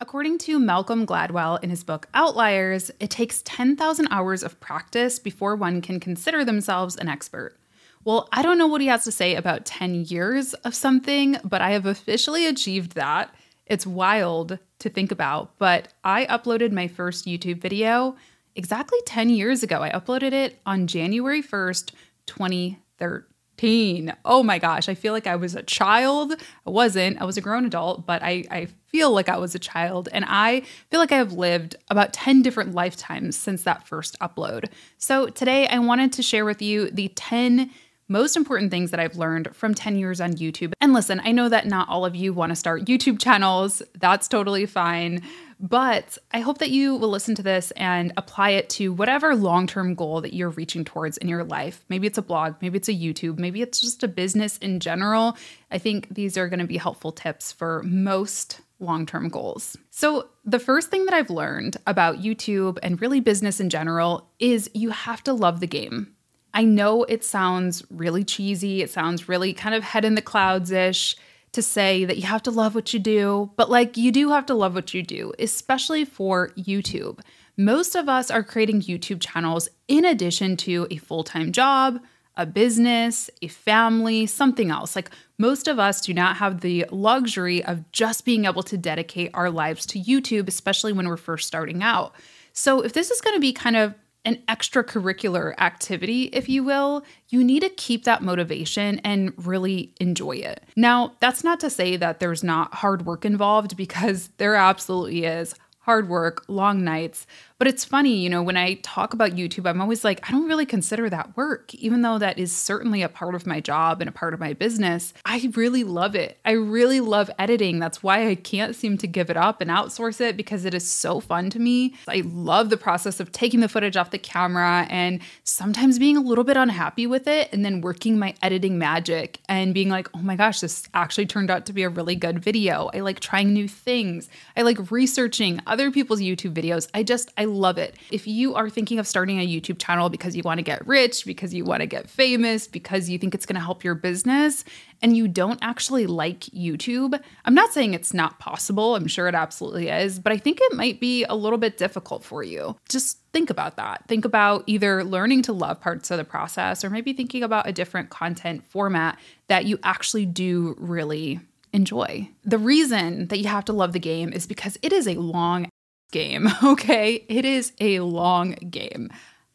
According 0.00 0.38
to 0.38 0.60
Malcolm 0.60 1.04
Gladwell 1.04 1.60
in 1.60 1.70
his 1.70 1.82
book 1.82 2.06
Outliers, 2.14 2.92
it 3.00 3.10
takes 3.10 3.42
10,000 3.44 4.06
hours 4.12 4.44
of 4.44 4.60
practice 4.60 5.18
before 5.18 5.56
one 5.56 5.80
can 5.80 5.98
consider 5.98 6.44
themselves 6.44 6.94
an 6.94 7.08
expert. 7.08 7.56
Well, 8.04 8.28
I 8.32 8.42
don't 8.42 8.58
know 8.58 8.68
what 8.68 8.80
he 8.80 8.86
has 8.86 9.02
to 9.04 9.12
say 9.12 9.34
about 9.34 9.64
10 9.64 10.04
years 10.04 10.54
of 10.54 10.72
something, 10.72 11.36
but 11.42 11.60
I 11.60 11.72
have 11.72 11.84
officially 11.84 12.46
achieved 12.46 12.92
that. 12.94 13.34
It's 13.66 13.88
wild 13.88 14.60
to 14.78 14.88
think 14.88 15.10
about, 15.10 15.58
but 15.58 15.88
I 16.04 16.26
uploaded 16.26 16.70
my 16.70 16.86
first 16.86 17.26
YouTube 17.26 17.60
video 17.60 18.14
exactly 18.54 19.00
10 19.04 19.30
years 19.30 19.64
ago. 19.64 19.82
I 19.82 19.90
uploaded 19.90 20.32
it 20.32 20.60
on 20.64 20.86
January 20.86 21.42
1st, 21.42 21.90
2013. 22.26 24.14
Oh 24.24 24.44
my 24.44 24.60
gosh, 24.60 24.88
I 24.88 24.94
feel 24.94 25.12
like 25.12 25.26
I 25.26 25.34
was 25.34 25.56
a 25.56 25.64
child. 25.64 26.34
I 26.64 26.70
wasn't, 26.70 27.20
I 27.20 27.24
was 27.24 27.36
a 27.36 27.40
grown 27.40 27.64
adult, 27.64 28.06
but 28.06 28.22
I, 28.22 28.44
I 28.48 28.68
feel 28.88 29.12
like 29.12 29.28
I 29.28 29.36
was 29.36 29.54
a 29.54 29.58
child. 29.58 30.08
And 30.12 30.24
I 30.26 30.62
feel 30.90 31.00
like 31.00 31.12
I 31.12 31.18
have 31.18 31.32
lived 31.32 31.76
about 31.90 32.12
10 32.12 32.42
different 32.42 32.74
lifetimes 32.74 33.36
since 33.36 33.62
that 33.62 33.86
first 33.86 34.18
upload. 34.20 34.70
So 34.98 35.28
today 35.28 35.66
I 35.68 35.78
wanted 35.78 36.12
to 36.14 36.22
share 36.22 36.44
with 36.44 36.62
you 36.62 36.90
the 36.90 37.08
10 37.08 37.70
most 38.08 38.36
important 38.36 38.70
things 38.70 38.90
that 38.90 39.00
I've 39.00 39.16
learned 39.16 39.54
from 39.54 39.74
10 39.74 39.96
years 39.96 40.20
on 40.20 40.32
YouTube. 40.32 40.72
And 40.80 40.94
listen, 40.94 41.20
I 41.24 41.32
know 41.32 41.48
that 41.50 41.66
not 41.66 41.88
all 41.88 42.06
of 42.06 42.16
you 42.16 42.32
want 42.32 42.50
to 42.50 42.56
start 42.56 42.86
YouTube 42.86 43.20
channels. 43.20 43.82
That's 43.98 44.28
totally 44.28 44.64
fine. 44.64 45.22
But 45.60 46.16
I 46.32 46.40
hope 46.40 46.58
that 46.58 46.70
you 46.70 46.94
will 46.94 47.08
listen 47.08 47.34
to 47.34 47.42
this 47.42 47.72
and 47.72 48.12
apply 48.16 48.50
it 48.50 48.70
to 48.70 48.92
whatever 48.92 49.34
long 49.34 49.66
term 49.66 49.94
goal 49.94 50.20
that 50.20 50.32
you're 50.32 50.50
reaching 50.50 50.84
towards 50.84 51.16
in 51.18 51.28
your 51.28 51.44
life. 51.44 51.84
Maybe 51.88 52.06
it's 52.06 52.18
a 52.18 52.22
blog, 52.22 52.54
maybe 52.62 52.78
it's 52.78 52.88
a 52.88 52.94
YouTube, 52.94 53.38
maybe 53.38 53.60
it's 53.60 53.80
just 53.80 54.02
a 54.02 54.08
business 54.08 54.56
in 54.58 54.80
general. 54.80 55.36
I 55.70 55.78
think 55.78 56.14
these 56.14 56.38
are 56.38 56.48
going 56.48 56.60
to 56.60 56.66
be 56.66 56.76
helpful 56.76 57.12
tips 57.12 57.52
for 57.52 57.82
most 57.84 58.60
long 58.80 59.06
term 59.06 59.28
goals. 59.28 59.76
So, 59.90 60.28
the 60.44 60.58
first 60.58 60.90
thing 60.90 61.04
that 61.04 61.14
I've 61.14 61.30
learned 61.30 61.76
about 61.86 62.22
YouTube 62.22 62.78
and 62.82 63.00
really 63.00 63.20
business 63.20 63.60
in 63.60 63.70
general 63.70 64.30
is 64.38 64.70
you 64.74 64.90
have 64.90 65.22
to 65.24 65.32
love 65.32 65.60
the 65.60 65.66
game. 65.66 66.14
I 66.54 66.64
know 66.64 67.04
it 67.04 67.24
sounds 67.24 67.84
really 67.90 68.24
cheesy, 68.24 68.82
it 68.82 68.90
sounds 68.90 69.28
really 69.28 69.52
kind 69.52 69.74
of 69.74 69.82
head 69.82 70.04
in 70.04 70.14
the 70.14 70.22
clouds 70.22 70.70
ish 70.70 71.16
to 71.52 71.62
say 71.62 72.04
that 72.04 72.16
you 72.16 72.24
have 72.24 72.42
to 72.42 72.50
love 72.50 72.74
what 72.74 72.92
you 72.92 73.00
do, 73.00 73.50
but 73.56 73.70
like 73.70 73.96
you 73.96 74.12
do 74.12 74.30
have 74.30 74.46
to 74.46 74.54
love 74.54 74.74
what 74.74 74.92
you 74.94 75.02
do, 75.02 75.32
especially 75.38 76.04
for 76.04 76.50
YouTube. 76.50 77.20
Most 77.56 77.94
of 77.94 78.08
us 78.08 78.30
are 78.30 78.42
creating 78.42 78.82
YouTube 78.82 79.20
channels 79.20 79.68
in 79.88 80.04
addition 80.04 80.56
to 80.58 80.86
a 80.90 80.96
full 80.96 81.24
time 81.24 81.52
job, 81.52 82.00
a 82.38 82.46
business, 82.46 83.28
a 83.42 83.48
family, 83.48 84.24
something 84.24 84.70
else. 84.70 84.96
Like 84.96 85.10
most 85.36 85.68
of 85.68 85.78
us 85.78 86.00
do 86.00 86.14
not 86.14 86.36
have 86.36 86.60
the 86.60 86.86
luxury 86.90 87.62
of 87.64 87.90
just 87.92 88.24
being 88.24 88.46
able 88.46 88.62
to 88.62 88.78
dedicate 88.78 89.30
our 89.34 89.50
lives 89.50 89.84
to 89.86 89.98
YouTube, 89.98 90.48
especially 90.48 90.92
when 90.92 91.08
we're 91.08 91.16
first 91.16 91.46
starting 91.46 91.82
out. 91.82 92.14
So 92.52 92.80
if 92.80 92.92
this 92.92 93.10
is 93.10 93.20
going 93.20 93.36
to 93.36 93.40
be 93.40 93.52
kind 93.52 93.76
of 93.76 93.94
an 94.24 94.36
extracurricular 94.48 95.54
activity, 95.58 96.24
if 96.24 96.48
you 96.48 96.62
will, 96.62 97.04
you 97.28 97.42
need 97.42 97.60
to 97.60 97.68
keep 97.70 98.04
that 98.04 98.22
motivation 98.22 99.00
and 99.00 99.32
really 99.46 99.94
enjoy 100.00 100.36
it. 100.36 100.62
Now, 100.76 101.12
that's 101.20 101.44
not 101.44 101.60
to 101.60 101.70
say 101.70 101.96
that 101.96 102.20
there's 102.20 102.44
not 102.44 102.74
hard 102.74 103.06
work 103.06 103.24
involved 103.24 103.76
because 103.76 104.30
there 104.38 104.54
absolutely 104.54 105.24
is 105.24 105.54
hard 105.80 106.10
work, 106.10 106.44
long 106.48 106.84
nights. 106.84 107.26
But 107.58 107.66
it's 107.66 107.84
funny, 107.84 108.18
you 108.18 108.30
know, 108.30 108.40
when 108.40 108.56
I 108.56 108.74
talk 108.82 109.14
about 109.14 109.32
YouTube, 109.32 109.68
I'm 109.68 109.80
always 109.80 110.04
like, 110.04 110.20
I 110.28 110.30
don't 110.30 110.46
really 110.46 110.64
consider 110.64 111.10
that 111.10 111.36
work, 111.36 111.74
even 111.74 112.02
though 112.02 112.16
that 112.16 112.38
is 112.38 112.54
certainly 112.54 113.02
a 113.02 113.08
part 113.08 113.34
of 113.34 113.48
my 113.48 113.58
job 113.58 114.00
and 114.00 114.08
a 114.08 114.12
part 114.12 114.32
of 114.32 114.38
my 114.38 114.52
business. 114.52 115.12
I 115.24 115.50
really 115.56 115.82
love 115.82 116.14
it. 116.14 116.38
I 116.44 116.52
really 116.52 117.00
love 117.00 117.32
editing. 117.36 117.80
That's 117.80 118.00
why 118.00 118.28
I 118.28 118.36
can't 118.36 118.76
seem 118.76 118.96
to 118.98 119.08
give 119.08 119.28
it 119.28 119.36
up 119.36 119.60
and 119.60 119.70
outsource 119.70 120.20
it 120.20 120.36
because 120.36 120.64
it 120.64 120.72
is 120.72 120.88
so 120.88 121.18
fun 121.18 121.50
to 121.50 121.58
me. 121.58 121.96
I 122.06 122.22
love 122.24 122.70
the 122.70 122.76
process 122.76 123.18
of 123.18 123.32
taking 123.32 123.58
the 123.58 123.68
footage 123.68 123.96
off 123.96 124.12
the 124.12 124.18
camera 124.18 124.86
and 124.88 125.20
sometimes 125.42 125.98
being 125.98 126.16
a 126.16 126.22
little 126.22 126.44
bit 126.44 126.56
unhappy 126.56 127.08
with 127.08 127.26
it 127.26 127.48
and 127.52 127.64
then 127.64 127.80
working 127.80 128.20
my 128.20 128.36
editing 128.40 128.78
magic 128.78 129.40
and 129.48 129.74
being 129.74 129.88
like, 129.88 130.06
oh 130.14 130.22
my 130.22 130.36
gosh, 130.36 130.60
this 130.60 130.88
actually 130.94 131.26
turned 131.26 131.50
out 131.50 131.66
to 131.66 131.72
be 131.72 131.82
a 131.82 131.88
really 131.88 132.14
good 132.14 132.38
video. 132.38 132.88
I 132.94 133.00
like 133.00 133.18
trying 133.18 133.52
new 133.52 133.66
things. 133.66 134.28
I 134.56 134.62
like 134.62 134.92
researching 134.92 135.60
other 135.66 135.90
people's 135.90 136.20
YouTube 136.20 136.54
videos. 136.54 136.88
I 136.94 137.02
just, 137.02 137.32
I 137.36 137.47
love 137.50 137.78
it. 137.78 137.96
If 138.10 138.26
you 138.26 138.54
are 138.54 138.70
thinking 138.70 138.98
of 138.98 139.06
starting 139.06 139.40
a 139.40 139.46
YouTube 139.46 139.78
channel 139.78 140.08
because 140.08 140.36
you 140.36 140.42
want 140.42 140.58
to 140.58 140.62
get 140.62 140.86
rich, 140.86 141.24
because 141.26 141.52
you 141.52 141.64
want 141.64 141.80
to 141.80 141.86
get 141.86 142.08
famous, 142.08 142.66
because 142.66 143.08
you 143.08 143.18
think 143.18 143.34
it's 143.34 143.46
going 143.46 143.54
to 143.54 143.64
help 143.64 143.84
your 143.84 143.94
business, 143.94 144.64
and 145.02 145.16
you 145.16 145.28
don't 145.28 145.58
actually 145.62 146.06
like 146.06 146.40
YouTube, 146.40 147.20
I'm 147.44 147.54
not 147.54 147.72
saying 147.72 147.94
it's 147.94 148.12
not 148.12 148.38
possible. 148.38 148.96
I'm 148.96 149.06
sure 149.06 149.28
it 149.28 149.34
absolutely 149.34 149.88
is, 149.88 150.18
but 150.18 150.32
I 150.32 150.38
think 150.38 150.58
it 150.60 150.76
might 150.76 151.00
be 151.00 151.24
a 151.24 151.34
little 151.34 151.58
bit 151.58 151.76
difficult 151.76 152.24
for 152.24 152.42
you. 152.42 152.76
Just 152.88 153.18
think 153.32 153.50
about 153.50 153.76
that. 153.76 154.04
Think 154.08 154.24
about 154.24 154.64
either 154.66 155.04
learning 155.04 155.42
to 155.42 155.52
love 155.52 155.80
parts 155.80 156.10
of 156.10 156.18
the 156.18 156.24
process 156.24 156.84
or 156.84 156.90
maybe 156.90 157.12
thinking 157.12 157.42
about 157.42 157.68
a 157.68 157.72
different 157.72 158.10
content 158.10 158.64
format 158.64 159.18
that 159.46 159.66
you 159.66 159.78
actually 159.82 160.26
do 160.26 160.74
really 160.78 161.40
enjoy. 161.72 162.28
The 162.44 162.58
reason 162.58 163.28
that 163.28 163.38
you 163.38 163.48
have 163.48 163.66
to 163.66 163.72
love 163.72 163.92
the 163.92 164.00
game 164.00 164.32
is 164.32 164.46
because 164.46 164.78
it 164.82 164.92
is 164.92 165.06
a 165.06 165.14
long 165.14 165.68
game, 166.10 166.48
okay? 166.64 167.24
It 167.28 167.44
is 167.44 167.72
a 167.80 168.00
long 168.00 168.52
game. 168.70 169.10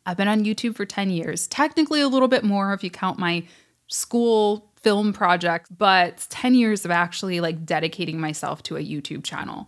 I've 0.06 0.18
been 0.18 0.28
on 0.28 0.44
YouTube 0.44 0.76
for 0.76 0.86
10 0.86 1.10
years, 1.10 1.48
technically 1.48 2.02
a 2.02 2.08
little 2.08 2.28
bit 2.28 2.44
more 2.44 2.74
if 2.74 2.84
you 2.84 2.90
count 2.90 3.20
my 3.20 3.44
school 3.88 4.72
film 4.82 5.14
project, 5.14 5.68
but 5.78 6.26
10 6.30 6.56
years 6.56 6.84
of 6.84 6.92
actually 6.92 7.40
like 7.40 7.66
dedicating 7.66 8.20
myself 8.20 8.62
to 8.64 8.76
a 8.76 8.82
YouTube 8.82 9.24
channel. 9.24 9.68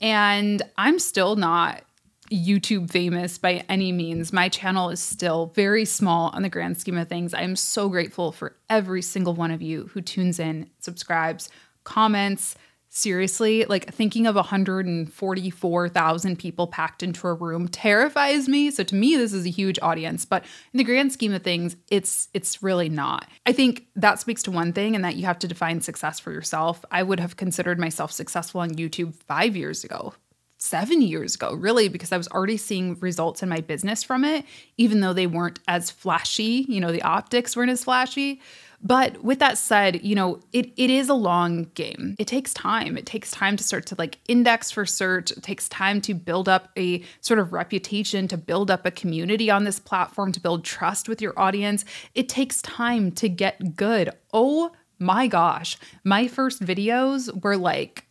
And 0.00 0.62
I'm 0.76 0.98
still 0.98 1.36
not 1.36 1.84
YouTube 2.30 2.90
famous 2.90 3.38
by 3.38 3.64
any 3.68 3.92
means. 3.92 4.32
My 4.32 4.48
channel 4.48 4.90
is 4.90 5.00
still 5.00 5.52
very 5.54 5.84
small 5.84 6.30
on 6.34 6.42
the 6.42 6.48
grand 6.48 6.78
scheme 6.78 6.98
of 6.98 7.08
things. 7.08 7.32
I 7.32 7.42
am 7.42 7.54
so 7.54 7.88
grateful 7.88 8.32
for 8.32 8.56
every 8.68 9.02
single 9.02 9.34
one 9.34 9.52
of 9.52 9.62
you 9.62 9.88
who 9.92 10.00
tunes 10.00 10.40
in, 10.40 10.68
subscribes, 10.80 11.48
comments, 11.84 12.56
seriously, 12.88 13.64
like 13.66 13.92
thinking 13.92 14.26
of 14.26 14.34
144,000 14.34 16.38
people 16.38 16.66
packed 16.66 17.02
into 17.02 17.28
a 17.28 17.34
room 17.34 17.68
terrifies 17.68 18.48
me. 18.48 18.70
So 18.70 18.82
to 18.84 18.94
me 18.94 19.16
this 19.16 19.32
is 19.32 19.46
a 19.46 19.50
huge 19.50 19.78
audience, 19.82 20.24
but 20.24 20.44
in 20.72 20.78
the 20.78 20.84
grand 20.84 21.12
scheme 21.12 21.32
of 21.32 21.42
things, 21.42 21.76
it's 21.90 22.28
it's 22.34 22.62
really 22.62 22.88
not. 22.88 23.28
I 23.44 23.52
think 23.52 23.86
that 23.96 24.20
speaks 24.20 24.42
to 24.44 24.50
one 24.50 24.72
thing 24.72 24.94
and 24.94 25.04
that 25.04 25.16
you 25.16 25.26
have 25.26 25.38
to 25.40 25.48
define 25.48 25.80
success 25.80 26.18
for 26.18 26.32
yourself. 26.32 26.84
I 26.90 27.02
would 27.02 27.20
have 27.20 27.36
considered 27.36 27.78
myself 27.78 28.12
successful 28.12 28.60
on 28.60 28.70
YouTube 28.70 29.14
5 29.14 29.56
years 29.56 29.84
ago. 29.84 30.14
Seven 30.58 31.02
years 31.02 31.34
ago, 31.34 31.52
really, 31.52 31.88
because 31.88 32.12
I 32.12 32.16
was 32.16 32.28
already 32.28 32.56
seeing 32.56 32.98
results 33.00 33.42
in 33.42 33.48
my 33.50 33.60
business 33.60 34.02
from 34.02 34.24
it, 34.24 34.46
even 34.78 35.00
though 35.00 35.12
they 35.12 35.26
weren't 35.26 35.58
as 35.68 35.90
flashy. 35.90 36.64
You 36.66 36.80
know, 36.80 36.90
the 36.90 37.02
optics 37.02 37.54
weren't 37.54 37.70
as 37.70 37.84
flashy. 37.84 38.40
But 38.82 39.22
with 39.24 39.38
that 39.38 39.58
said, 39.58 40.04
you 40.04 40.14
know, 40.14 40.40
it, 40.52 40.72
it 40.76 40.90
is 40.90 41.08
a 41.08 41.14
long 41.14 41.64
game. 41.74 42.14
It 42.18 42.26
takes 42.26 42.52
time. 42.52 42.96
It 42.96 43.06
takes 43.06 43.30
time 43.30 43.56
to 43.56 43.64
start 43.64 43.86
to 43.86 43.96
like 43.98 44.18
index 44.28 44.70
for 44.70 44.84
search. 44.86 45.30
It 45.30 45.42
takes 45.42 45.68
time 45.68 46.00
to 46.02 46.14
build 46.14 46.48
up 46.48 46.70
a 46.76 47.02
sort 47.20 47.38
of 47.38 47.52
reputation, 47.52 48.28
to 48.28 48.36
build 48.36 48.70
up 48.70 48.84
a 48.86 48.90
community 48.90 49.50
on 49.50 49.64
this 49.64 49.78
platform, 49.78 50.32
to 50.32 50.40
build 50.40 50.64
trust 50.64 51.08
with 51.08 51.22
your 51.22 51.38
audience. 51.38 51.84
It 52.14 52.28
takes 52.28 52.62
time 52.62 53.12
to 53.12 53.28
get 53.28 53.76
good. 53.76 54.10
Oh 54.32 54.72
my 54.98 55.26
gosh. 55.26 55.76
My 56.04 56.28
first 56.28 56.62
videos 56.62 57.42
were 57.42 57.56
like 57.56 58.06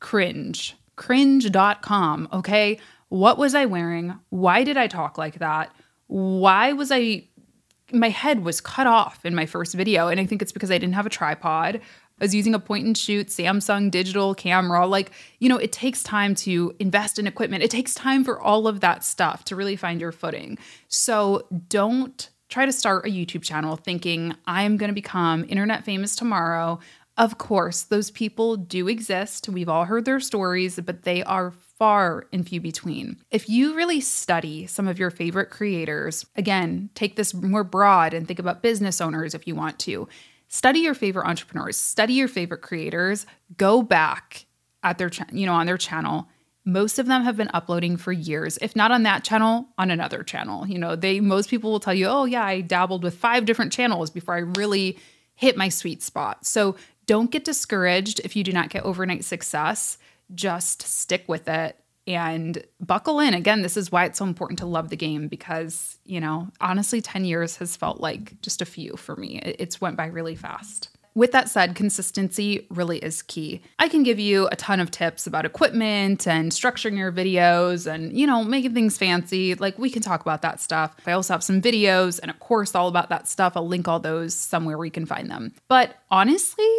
cringe, 0.00 0.76
cringe.com. 0.96 2.28
Okay. 2.32 2.78
What 3.08 3.38
was 3.38 3.54
I 3.54 3.64
wearing? 3.64 4.18
Why 4.28 4.64
did 4.64 4.76
I 4.76 4.86
talk 4.86 5.16
like 5.16 5.38
that? 5.38 5.74
Why 6.08 6.72
was 6.72 6.90
I 6.92 7.28
my 7.92 8.10
head 8.10 8.44
was 8.44 8.60
cut 8.60 8.86
off 8.86 9.24
in 9.24 9.34
my 9.34 9.46
first 9.46 9.74
video. 9.74 10.08
And 10.08 10.20
I 10.20 10.26
think 10.26 10.42
it's 10.42 10.52
because 10.52 10.70
I 10.70 10.78
didn't 10.78 10.94
have 10.94 11.06
a 11.06 11.10
tripod. 11.10 11.76
I 12.20 12.24
was 12.24 12.34
using 12.34 12.54
a 12.54 12.58
point 12.58 12.84
and 12.84 12.98
shoot 12.98 13.28
Samsung 13.28 13.90
digital 13.90 14.34
camera. 14.34 14.86
Like, 14.86 15.12
you 15.38 15.48
know, 15.48 15.56
it 15.56 15.72
takes 15.72 16.02
time 16.02 16.34
to 16.36 16.74
invest 16.78 17.18
in 17.18 17.26
equipment. 17.26 17.62
It 17.62 17.70
takes 17.70 17.94
time 17.94 18.24
for 18.24 18.40
all 18.40 18.66
of 18.66 18.80
that 18.80 19.04
stuff 19.04 19.44
to 19.44 19.56
really 19.56 19.76
find 19.76 20.00
your 20.00 20.12
footing. 20.12 20.58
So 20.88 21.46
don't 21.68 22.28
try 22.48 22.66
to 22.66 22.72
start 22.72 23.06
a 23.06 23.10
YouTube 23.10 23.42
channel 23.42 23.76
thinking 23.76 24.34
I'm 24.46 24.76
going 24.76 24.88
to 24.88 24.94
become 24.94 25.44
internet 25.48 25.84
famous 25.84 26.16
tomorrow. 26.16 26.80
Of 27.16 27.38
course, 27.38 27.82
those 27.82 28.10
people 28.10 28.56
do 28.56 28.88
exist. 28.88 29.48
We've 29.48 29.68
all 29.68 29.84
heard 29.84 30.04
their 30.04 30.20
stories, 30.20 30.78
but 30.80 31.02
they 31.02 31.22
are 31.24 31.52
far 31.78 32.26
and 32.32 32.46
few 32.46 32.60
between. 32.60 33.16
If 33.30 33.48
you 33.48 33.74
really 33.74 34.00
study 34.00 34.66
some 34.66 34.88
of 34.88 34.98
your 34.98 35.10
favorite 35.10 35.50
creators, 35.50 36.26
again, 36.36 36.90
take 36.94 37.16
this 37.16 37.32
more 37.32 37.64
broad 37.64 38.14
and 38.14 38.26
think 38.26 38.38
about 38.38 38.62
business 38.62 39.00
owners 39.00 39.34
if 39.34 39.46
you 39.46 39.54
want 39.54 39.78
to. 39.80 40.08
Study 40.48 40.80
your 40.80 40.94
favorite 40.94 41.26
entrepreneurs, 41.26 41.76
study 41.76 42.14
your 42.14 42.28
favorite 42.28 42.62
creators, 42.62 43.26
go 43.56 43.82
back 43.82 44.46
at 44.82 44.98
their 44.98 45.10
you 45.32 45.46
know 45.46 45.54
on 45.54 45.66
their 45.66 45.76
channel 45.76 46.28
most 46.64 46.98
of 46.98 47.06
them 47.06 47.24
have 47.24 47.36
been 47.36 47.50
uploading 47.54 47.96
for 47.96 48.12
years 48.12 48.58
if 48.60 48.76
not 48.76 48.92
on 48.92 49.02
that 49.02 49.24
channel 49.24 49.66
on 49.78 49.90
another 49.90 50.22
channel 50.22 50.66
you 50.68 50.78
know 50.78 50.94
they 50.94 51.20
most 51.20 51.50
people 51.50 51.70
will 51.70 51.80
tell 51.80 51.94
you 51.94 52.06
oh 52.06 52.24
yeah 52.24 52.44
i 52.44 52.60
dabbled 52.60 53.02
with 53.02 53.14
five 53.14 53.44
different 53.44 53.72
channels 53.72 54.10
before 54.10 54.34
i 54.34 54.38
really 54.38 54.98
hit 55.34 55.56
my 55.56 55.68
sweet 55.68 56.02
spot 56.02 56.46
so 56.46 56.76
don't 57.06 57.30
get 57.30 57.44
discouraged 57.44 58.20
if 58.22 58.36
you 58.36 58.44
do 58.44 58.52
not 58.52 58.68
get 58.68 58.84
overnight 58.84 59.24
success 59.24 59.98
just 60.34 60.82
stick 60.82 61.24
with 61.26 61.48
it 61.48 61.76
and 62.06 62.64
buckle 62.80 63.20
in 63.20 63.34
again 63.34 63.62
this 63.62 63.76
is 63.76 63.92
why 63.92 64.04
it's 64.04 64.18
so 64.18 64.24
important 64.24 64.58
to 64.58 64.66
love 64.66 64.88
the 64.88 64.96
game 64.96 65.28
because 65.28 65.98
you 66.04 66.20
know 66.20 66.48
honestly 66.60 67.00
10 67.02 67.24
years 67.24 67.56
has 67.56 67.76
felt 67.76 68.00
like 68.00 68.40
just 68.40 68.62
a 68.62 68.66
few 68.66 68.96
for 68.96 69.14
me 69.16 69.38
it's 69.42 69.80
went 69.80 69.96
by 69.96 70.06
really 70.06 70.34
fast 70.34 70.88
with 71.18 71.32
that 71.32 71.48
said, 71.48 71.74
consistency 71.74 72.64
really 72.70 72.98
is 72.98 73.22
key. 73.22 73.60
I 73.80 73.88
can 73.88 74.04
give 74.04 74.20
you 74.20 74.46
a 74.52 74.56
ton 74.56 74.78
of 74.78 74.92
tips 74.92 75.26
about 75.26 75.44
equipment 75.44 76.28
and 76.28 76.52
structuring 76.52 76.96
your 76.96 77.10
videos 77.10 77.92
and, 77.92 78.16
you 78.16 78.24
know, 78.24 78.44
making 78.44 78.72
things 78.72 78.96
fancy. 78.96 79.56
Like 79.56 79.76
we 79.80 79.90
can 79.90 80.00
talk 80.00 80.20
about 80.20 80.42
that 80.42 80.60
stuff. 80.60 80.94
I 81.06 81.12
also 81.12 81.34
have 81.34 81.42
some 81.42 81.60
videos 81.60 82.20
and 82.22 82.30
a 82.30 82.34
course 82.34 82.72
all 82.76 82.86
about 82.86 83.08
that 83.08 83.26
stuff. 83.26 83.56
I'll 83.56 83.66
link 83.66 83.88
all 83.88 83.98
those 83.98 84.32
somewhere 84.32 84.78
where 84.78 84.84
you 84.84 84.92
can 84.92 85.06
find 85.06 85.28
them. 85.28 85.54
But 85.66 85.96
honestly, 86.08 86.72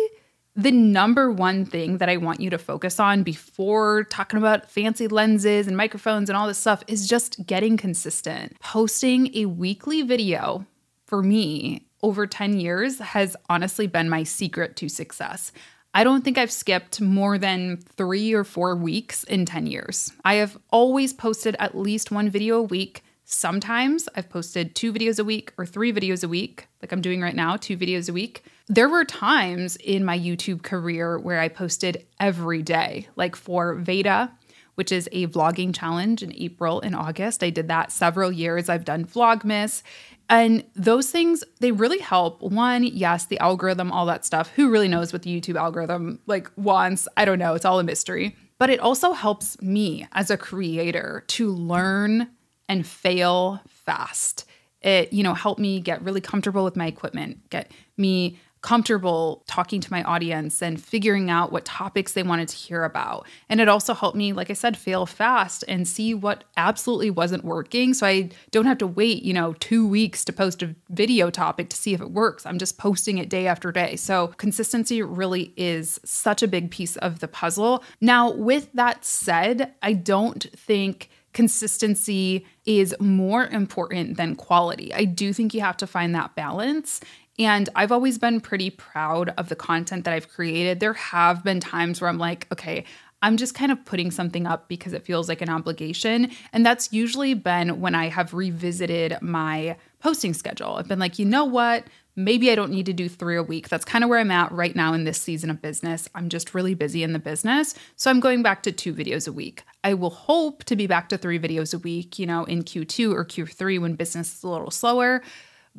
the 0.59 0.71
number 0.71 1.31
one 1.31 1.63
thing 1.63 1.99
that 1.99 2.09
I 2.09 2.17
want 2.17 2.41
you 2.41 2.49
to 2.49 2.57
focus 2.57 2.99
on 2.99 3.23
before 3.23 4.03
talking 4.03 4.37
about 4.37 4.69
fancy 4.69 5.07
lenses 5.07 5.67
and 5.67 5.77
microphones 5.77 6.29
and 6.29 6.35
all 6.35 6.47
this 6.47 6.57
stuff 6.57 6.83
is 6.85 7.07
just 7.07 7.45
getting 7.45 7.77
consistent. 7.77 8.59
Posting 8.59 9.33
a 9.37 9.45
weekly 9.45 10.01
video 10.01 10.65
for 11.05 11.23
me 11.23 11.85
over 12.03 12.27
10 12.27 12.59
years 12.59 12.99
has 12.99 13.37
honestly 13.49 13.87
been 13.87 14.09
my 14.09 14.23
secret 14.23 14.75
to 14.75 14.89
success. 14.89 15.53
I 15.93 16.03
don't 16.03 16.25
think 16.25 16.37
I've 16.37 16.51
skipped 16.51 16.99
more 16.99 17.37
than 17.37 17.77
three 17.77 18.33
or 18.33 18.43
four 18.43 18.75
weeks 18.75 19.23
in 19.23 19.45
10 19.45 19.65
years. 19.65 20.11
I 20.25 20.35
have 20.35 20.57
always 20.71 21.13
posted 21.13 21.55
at 21.57 21.77
least 21.77 22.11
one 22.11 22.29
video 22.29 22.57
a 22.57 22.63
week. 22.63 23.01
Sometimes 23.23 24.09
I've 24.13 24.29
posted 24.29 24.75
two 24.75 24.91
videos 24.91 25.19
a 25.19 25.23
week 25.23 25.53
or 25.57 25.65
three 25.65 25.93
videos 25.93 26.21
a 26.21 26.27
week, 26.27 26.67
like 26.81 26.91
I'm 26.91 27.01
doing 27.01 27.21
right 27.21 27.35
now, 27.35 27.55
two 27.55 27.77
videos 27.77 28.09
a 28.09 28.13
week. 28.13 28.43
There 28.71 28.87
were 28.87 29.03
times 29.03 29.77
in 29.77 30.05
my 30.05 30.17
YouTube 30.17 30.61
career 30.61 31.17
where 31.17 31.39
I 31.39 31.47
posted 31.47 32.05
every 32.19 32.61
day, 32.61 33.07
like 33.15 33.35
for 33.35 33.73
Veda, 33.73 34.31
which 34.75 34.91
is 34.91 35.09
a 35.11 35.25
vlogging 35.25 35.73
challenge 35.73 36.21
in 36.21 36.31
April 36.35 36.79
and 36.79 36.95
August. 36.95 37.43
I 37.43 37.49
did 37.49 37.67
that 37.69 37.91
several 37.91 38.31
years. 38.31 38.69
I've 38.69 38.85
done 38.85 39.05
Vlogmas. 39.05 39.81
And 40.29 40.63
those 40.75 41.09
things, 41.09 41.43
they 41.59 41.71
really 41.71 41.97
help. 41.97 42.43
One, 42.43 42.83
yes, 42.83 43.25
the 43.25 43.39
algorithm, 43.39 43.91
all 43.91 44.05
that 44.05 44.23
stuff. 44.23 44.51
Who 44.51 44.69
really 44.69 44.87
knows 44.87 45.11
what 45.11 45.23
the 45.23 45.41
YouTube 45.41 45.59
algorithm 45.59 46.19
like 46.27 46.51
wants? 46.55 47.07
I 47.17 47.25
don't 47.25 47.39
know. 47.39 47.55
It's 47.55 47.65
all 47.65 47.79
a 47.79 47.83
mystery. 47.83 48.35
But 48.59 48.69
it 48.69 48.79
also 48.79 49.13
helps 49.13 49.59
me 49.63 50.05
as 50.11 50.29
a 50.29 50.37
creator 50.37 51.23
to 51.29 51.49
learn 51.49 52.29
and 52.67 52.85
fail 52.85 53.61
fast. 53.67 54.45
It, 54.81 55.11
you 55.11 55.23
know, 55.23 55.33
helped 55.33 55.59
me 55.59 55.79
get 55.79 56.03
really 56.03 56.21
comfortable 56.21 56.63
with 56.63 56.75
my 56.75 56.85
equipment, 56.85 57.49
get 57.49 57.71
me 57.97 58.37
comfortable 58.61 59.43
talking 59.47 59.79
to 59.79 59.91
my 59.91 60.03
audience 60.03 60.61
and 60.61 60.81
figuring 60.83 61.29
out 61.29 61.51
what 61.51 61.63
topics 61.63 62.13
they 62.13 62.23
wanted 62.23 62.47
to 62.49 62.55
hear 62.55 62.83
about. 62.83 63.25
And 63.47 63.61
it 63.61 63.69
also 63.69 63.93
helped 63.93 64.17
me, 64.17 64.33
like 64.33 64.49
I 64.49 64.53
said, 64.53 64.77
fail 64.77 65.05
fast 65.05 65.63
and 65.67 65.87
see 65.87 66.13
what 66.13 66.43
absolutely 66.57 67.09
wasn't 67.09 67.45
working. 67.45 67.93
So 67.93 68.05
I 68.05 68.29
don't 68.51 68.65
have 68.65 68.77
to 68.79 68.87
wait, 68.87 69.23
you 69.23 69.33
know, 69.33 69.53
two 69.59 69.87
weeks 69.87 70.25
to 70.25 70.33
post 70.33 70.61
a 70.61 70.75
video 70.89 71.29
topic 71.29 71.69
to 71.69 71.77
see 71.77 71.93
if 71.93 72.01
it 72.01 72.11
works. 72.11 72.45
I'm 72.45 72.59
just 72.59 72.77
posting 72.77 73.17
it 73.17 73.29
day 73.29 73.47
after 73.47 73.71
day. 73.71 73.95
So 73.95 74.27
consistency 74.37 75.01
really 75.01 75.53
is 75.55 75.99
such 76.03 76.43
a 76.43 76.47
big 76.47 76.69
piece 76.69 76.97
of 76.97 77.19
the 77.19 77.27
puzzle. 77.29 77.83
Now, 78.01 78.31
with 78.31 78.69
that 78.73 79.05
said, 79.05 79.73
I 79.81 79.93
don't 79.93 80.43
think 80.55 81.09
consistency 81.33 82.45
is 82.65 82.95
more 82.99 83.45
important 83.47 84.17
than 84.17 84.35
quality. 84.35 84.93
I 84.93 85.05
do 85.05 85.31
think 85.31 85.53
you 85.53 85.61
have 85.61 85.77
to 85.77 85.87
find 85.87 86.13
that 86.15 86.35
balance. 86.35 87.01
And 87.39 87.69
I've 87.73 87.91
always 87.91 88.17
been 88.17 88.41
pretty 88.41 88.69
proud 88.69 89.29
of 89.37 89.47
the 89.47 89.55
content 89.55 90.03
that 90.03 90.13
I've 90.13 90.27
created. 90.27 90.81
There 90.81 90.93
have 90.93 91.43
been 91.43 91.61
times 91.61 92.01
where 92.01 92.09
I'm 92.09 92.17
like, 92.17 92.45
okay, 92.51 92.83
I'm 93.21 93.37
just 93.37 93.55
kind 93.55 93.71
of 93.71 93.83
putting 93.85 94.11
something 94.11 94.45
up 94.45 94.67
because 94.67 94.93
it 94.93 95.05
feels 95.05 95.27
like 95.27 95.41
an 95.41 95.49
obligation. 95.49 96.31
And 96.53 96.65
that's 96.65 96.93
usually 96.93 97.33
been 97.33 97.79
when 97.79 97.95
I 97.95 98.09
have 98.09 98.33
revisited 98.33 99.17
my 99.21 99.77
posting 99.99 100.33
schedule. 100.33 100.75
I've 100.75 100.87
been 100.87 100.99
like, 100.99 101.19
you 101.19 101.25
know 101.25 101.45
what? 101.45 101.85
Maybe 102.15 102.51
I 102.51 102.55
don't 102.55 102.71
need 102.71 102.85
to 102.87 102.93
do 102.93 103.07
three 103.07 103.37
a 103.37 103.43
week. 103.43 103.69
That's 103.69 103.85
kind 103.85 104.03
of 104.03 104.09
where 104.09 104.19
I'm 104.19 104.31
at 104.31 104.51
right 104.51 104.75
now 104.75 104.93
in 104.93 105.05
this 105.05 105.21
season 105.21 105.49
of 105.49 105.61
business. 105.61 106.09
I'm 106.15 106.27
just 106.27 106.53
really 106.53 106.73
busy 106.73 107.03
in 107.03 107.13
the 107.13 107.19
business. 107.19 107.75
So 107.95 108.09
I'm 108.09 108.19
going 108.19 108.41
back 108.41 108.63
to 108.63 108.73
two 108.73 108.93
videos 108.93 109.27
a 109.27 109.31
week. 109.31 109.63
I 109.83 109.93
will 109.93 110.09
hope 110.09 110.65
to 110.65 110.75
be 110.75 110.87
back 110.87 111.07
to 111.09 111.17
three 111.17 111.39
videos 111.39 111.73
a 111.73 111.79
week, 111.79 112.19
you 112.19 112.25
know, 112.25 112.43
in 112.43 112.63
Q2 112.63 113.13
or 113.13 113.23
Q3 113.23 113.79
when 113.79 113.95
business 113.95 114.35
is 114.37 114.43
a 114.43 114.49
little 114.49 114.71
slower. 114.71 115.21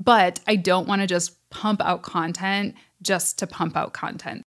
But 0.02 0.40
I 0.46 0.56
don't 0.56 0.88
want 0.88 1.02
to 1.02 1.06
just 1.06 1.36
pump 1.50 1.80
out 1.82 2.02
content 2.02 2.74
just 3.02 3.38
to 3.38 3.46
pump 3.46 3.76
out 3.76 3.92
content. 3.92 4.42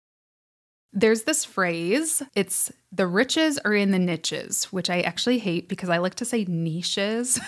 There's 0.92 1.24
this 1.24 1.44
phrase, 1.44 2.22
it's 2.36 2.72
the 2.92 3.08
riches 3.08 3.58
are 3.60 3.74
in 3.74 3.92
the 3.92 4.00
niches, 4.00 4.66
which 4.66 4.90
I 4.90 5.02
actually 5.02 5.40
hate 5.40 5.68
because 5.68 5.90
I 5.90 5.98
like 5.98 6.16
to 6.16 6.26
say 6.26 6.46
niches. 6.48 7.40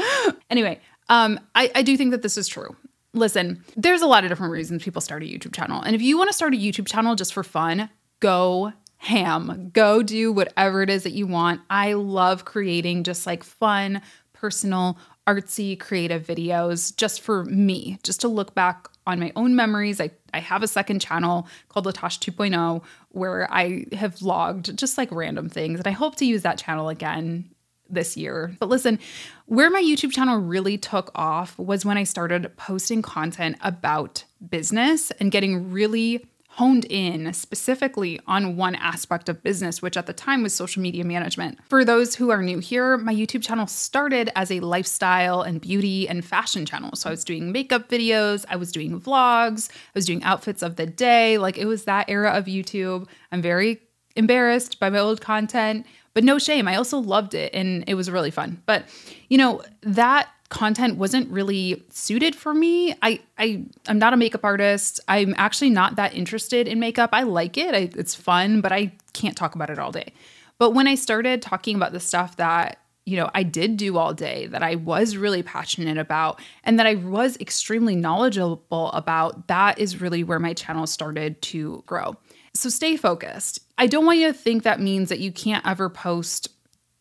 anyway, 0.50 0.80
um, 1.10 1.38
I, 1.54 1.70
I 1.74 1.82
do 1.82 1.96
think 1.96 2.12
that 2.12 2.22
this 2.22 2.38
is 2.38 2.48
true. 2.48 2.74
Listen, 3.12 3.62
there's 3.76 4.00
a 4.00 4.06
lot 4.06 4.24
of 4.24 4.30
different 4.30 4.52
reasons 4.52 4.82
people 4.82 5.02
start 5.02 5.22
a 5.22 5.26
YouTube 5.26 5.54
channel. 5.54 5.82
And 5.82 5.94
if 5.94 6.02
you 6.02 6.16
want 6.16 6.30
to 6.30 6.34
start 6.34 6.54
a 6.54 6.56
YouTube 6.56 6.86
channel 6.86 7.14
just 7.14 7.34
for 7.34 7.44
fun, 7.44 7.90
go 8.20 8.72
ham. 8.96 9.70
Go 9.72 10.02
do 10.02 10.32
whatever 10.32 10.82
it 10.82 10.90
is 10.90 11.02
that 11.02 11.12
you 11.12 11.26
want. 11.26 11.60
I 11.68 11.92
love 11.92 12.46
creating 12.46 13.04
just 13.04 13.26
like 13.26 13.44
fun, 13.44 14.00
personal, 14.32 14.98
artsy, 15.26 15.78
creative 15.78 16.26
videos 16.26 16.94
just 16.96 17.20
for 17.20 17.44
me, 17.44 17.98
just 18.02 18.20
to 18.20 18.28
look 18.28 18.54
back 18.54 18.88
on 19.06 19.20
my 19.20 19.32
own 19.36 19.54
memories. 19.54 20.00
I, 20.00 20.10
I 20.32 20.40
have 20.40 20.62
a 20.62 20.68
second 20.68 21.00
channel 21.00 21.46
called 21.68 21.86
Latosh 21.86 22.18
2.0 22.18 22.82
where 23.10 23.52
I 23.52 23.86
have 23.92 24.16
vlogged 24.16 24.74
just 24.76 24.98
like 24.98 25.10
random 25.12 25.48
things. 25.48 25.80
And 25.80 25.86
I 25.86 25.92
hope 25.92 26.16
to 26.16 26.26
use 26.26 26.42
that 26.42 26.58
channel 26.58 26.88
again 26.88 27.50
this 27.88 28.16
year. 28.16 28.54
But 28.58 28.68
listen, 28.68 28.98
where 29.46 29.70
my 29.70 29.82
YouTube 29.82 30.12
channel 30.12 30.38
really 30.38 30.78
took 30.78 31.10
off 31.14 31.58
was 31.58 31.84
when 31.84 31.98
I 31.98 32.04
started 32.04 32.56
posting 32.56 33.02
content 33.02 33.56
about 33.60 34.24
business 34.48 35.10
and 35.12 35.30
getting 35.30 35.70
really 35.70 36.26
honed 36.56 36.84
in 36.84 37.32
specifically 37.32 38.20
on 38.28 38.56
one 38.56 38.76
aspect 38.76 39.28
of 39.28 39.42
business, 39.42 39.82
which 39.82 39.96
at 39.96 40.06
the 40.06 40.12
time 40.12 40.40
was 40.40 40.54
social 40.54 40.80
media 40.80 41.04
management. 41.04 41.58
For 41.68 41.84
those 41.84 42.14
who 42.14 42.30
are 42.30 42.42
new 42.42 42.60
here, 42.60 42.96
my 42.96 43.12
YouTube 43.12 43.42
channel 43.42 43.66
started 43.66 44.30
as 44.36 44.52
a 44.52 44.60
lifestyle 44.60 45.42
and 45.42 45.60
beauty 45.60 46.08
and 46.08 46.24
fashion 46.24 46.64
channel. 46.64 46.94
So 46.94 47.08
I 47.08 47.12
was 47.12 47.24
doing 47.24 47.50
makeup 47.50 47.88
videos, 47.88 48.44
I 48.48 48.54
was 48.54 48.70
doing 48.70 49.00
vlogs, 49.00 49.68
I 49.68 49.90
was 49.94 50.06
doing 50.06 50.22
outfits 50.22 50.62
of 50.62 50.76
the 50.76 50.86
day. 50.86 51.38
Like 51.38 51.58
it 51.58 51.66
was 51.66 51.84
that 51.84 52.08
era 52.08 52.30
of 52.30 52.44
YouTube. 52.44 53.08
I'm 53.32 53.42
very 53.42 53.80
embarrassed 54.14 54.78
by 54.78 54.90
my 54.90 55.00
old 55.00 55.20
content, 55.20 55.86
but 56.12 56.22
no 56.22 56.38
shame. 56.38 56.68
I 56.68 56.76
also 56.76 56.98
loved 56.98 57.34
it 57.34 57.52
and 57.52 57.82
it 57.88 57.94
was 57.94 58.08
really 58.08 58.30
fun. 58.30 58.62
But, 58.64 58.84
you 59.28 59.38
know, 59.38 59.62
that 59.82 60.28
content 60.54 60.96
wasn't 60.96 61.28
really 61.30 61.82
suited 61.90 62.36
for 62.36 62.54
me. 62.54 62.94
I 63.02 63.20
I 63.36 63.64
I'm 63.88 63.98
not 63.98 64.14
a 64.14 64.16
makeup 64.16 64.44
artist. 64.44 65.00
I'm 65.08 65.34
actually 65.36 65.70
not 65.70 65.96
that 65.96 66.14
interested 66.14 66.68
in 66.68 66.78
makeup. 66.78 67.10
I 67.12 67.24
like 67.24 67.58
it. 67.58 67.74
I, 67.74 67.90
it's 67.96 68.14
fun, 68.14 68.60
but 68.60 68.70
I 68.70 68.92
can't 69.12 69.36
talk 69.36 69.56
about 69.56 69.68
it 69.68 69.80
all 69.80 69.90
day. 69.90 70.12
But 70.58 70.70
when 70.70 70.86
I 70.86 70.94
started 70.94 71.42
talking 71.42 71.74
about 71.74 71.92
the 71.92 72.00
stuff 72.00 72.36
that 72.36 72.78
you 73.04 73.18
know, 73.18 73.30
I 73.34 73.42
did 73.42 73.76
do 73.76 73.98
all 73.98 74.14
day 74.14 74.46
that 74.46 74.62
I 74.62 74.76
was 74.76 75.14
really 75.14 75.42
passionate 75.42 75.98
about 75.98 76.40
and 76.62 76.78
that 76.78 76.86
I 76.86 76.94
was 76.94 77.36
extremely 77.38 77.94
knowledgeable 77.94 78.90
about, 78.92 79.48
that 79.48 79.78
is 79.78 80.00
really 80.00 80.24
where 80.24 80.38
my 80.38 80.54
channel 80.54 80.86
started 80.86 81.42
to 81.42 81.82
grow. 81.84 82.16
So 82.54 82.70
stay 82.70 82.96
focused. 82.96 83.58
I 83.76 83.88
don't 83.88 84.06
want 84.06 84.20
you 84.20 84.28
to 84.28 84.32
think 84.32 84.62
that 84.62 84.80
means 84.80 85.10
that 85.10 85.18
you 85.18 85.32
can't 85.32 85.66
ever 85.66 85.90
post 85.90 86.48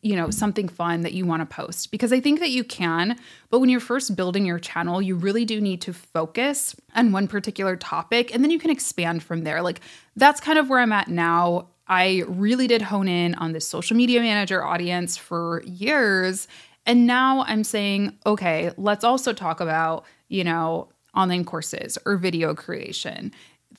you 0.04 0.18
know, 0.18 0.30
something 0.30 0.68
fun 0.68 1.02
that 1.02 1.14
you 1.14 1.26
want 1.26 1.50
to 1.50 1.56
post 1.56 1.90
because 1.90 2.12
I 2.12 2.20
think 2.20 2.42
that 2.42 2.50
you 2.50 2.64
can, 2.64 3.18
but 3.50 3.60
when 3.60 3.70
you're 3.70 3.80
first 3.80 4.16
building 4.16 4.46
your 4.46 4.60
channel, 4.60 5.02
you 5.02 5.16
really 5.16 5.46
do 5.46 5.62
need 5.62 5.82
to 5.82 5.94
focus 5.94 6.76
on 6.94 7.14
one 7.14 7.28
particular 7.28 7.78
topic 7.78 8.34
and 8.34 8.44
then 8.44 8.52
you 8.52 8.60
can 8.60 8.70
expand 8.70 9.24
from 9.24 9.46
there. 9.46 9.62
Like 9.62 9.80
that's 10.18 10.42
kind 10.42 10.60
of 10.60 10.70
where 10.70 10.80
I'm 10.80 10.92
at 10.92 11.08
now. 11.08 11.70
I 11.88 12.24
really 12.28 12.68
did 12.68 12.82
hone 12.82 13.08
in 13.08 13.34
on 13.36 13.54
this 13.54 13.66
social 13.68 13.96
media 13.96 14.20
manager 14.20 14.64
audience 14.64 15.16
for 15.16 15.64
years. 15.66 16.50
And 16.86 17.08
now 17.08 17.46
I'm 17.48 17.64
saying, 17.64 18.18
okay, 18.26 18.72
let's 18.78 19.06
also 19.06 19.32
talk 19.32 19.62
about, 19.62 20.06
you 20.28 20.44
know, 20.44 20.90
online 21.16 21.46
courses 21.46 21.98
or 22.06 22.18
video 22.18 22.54
creation. 22.54 23.32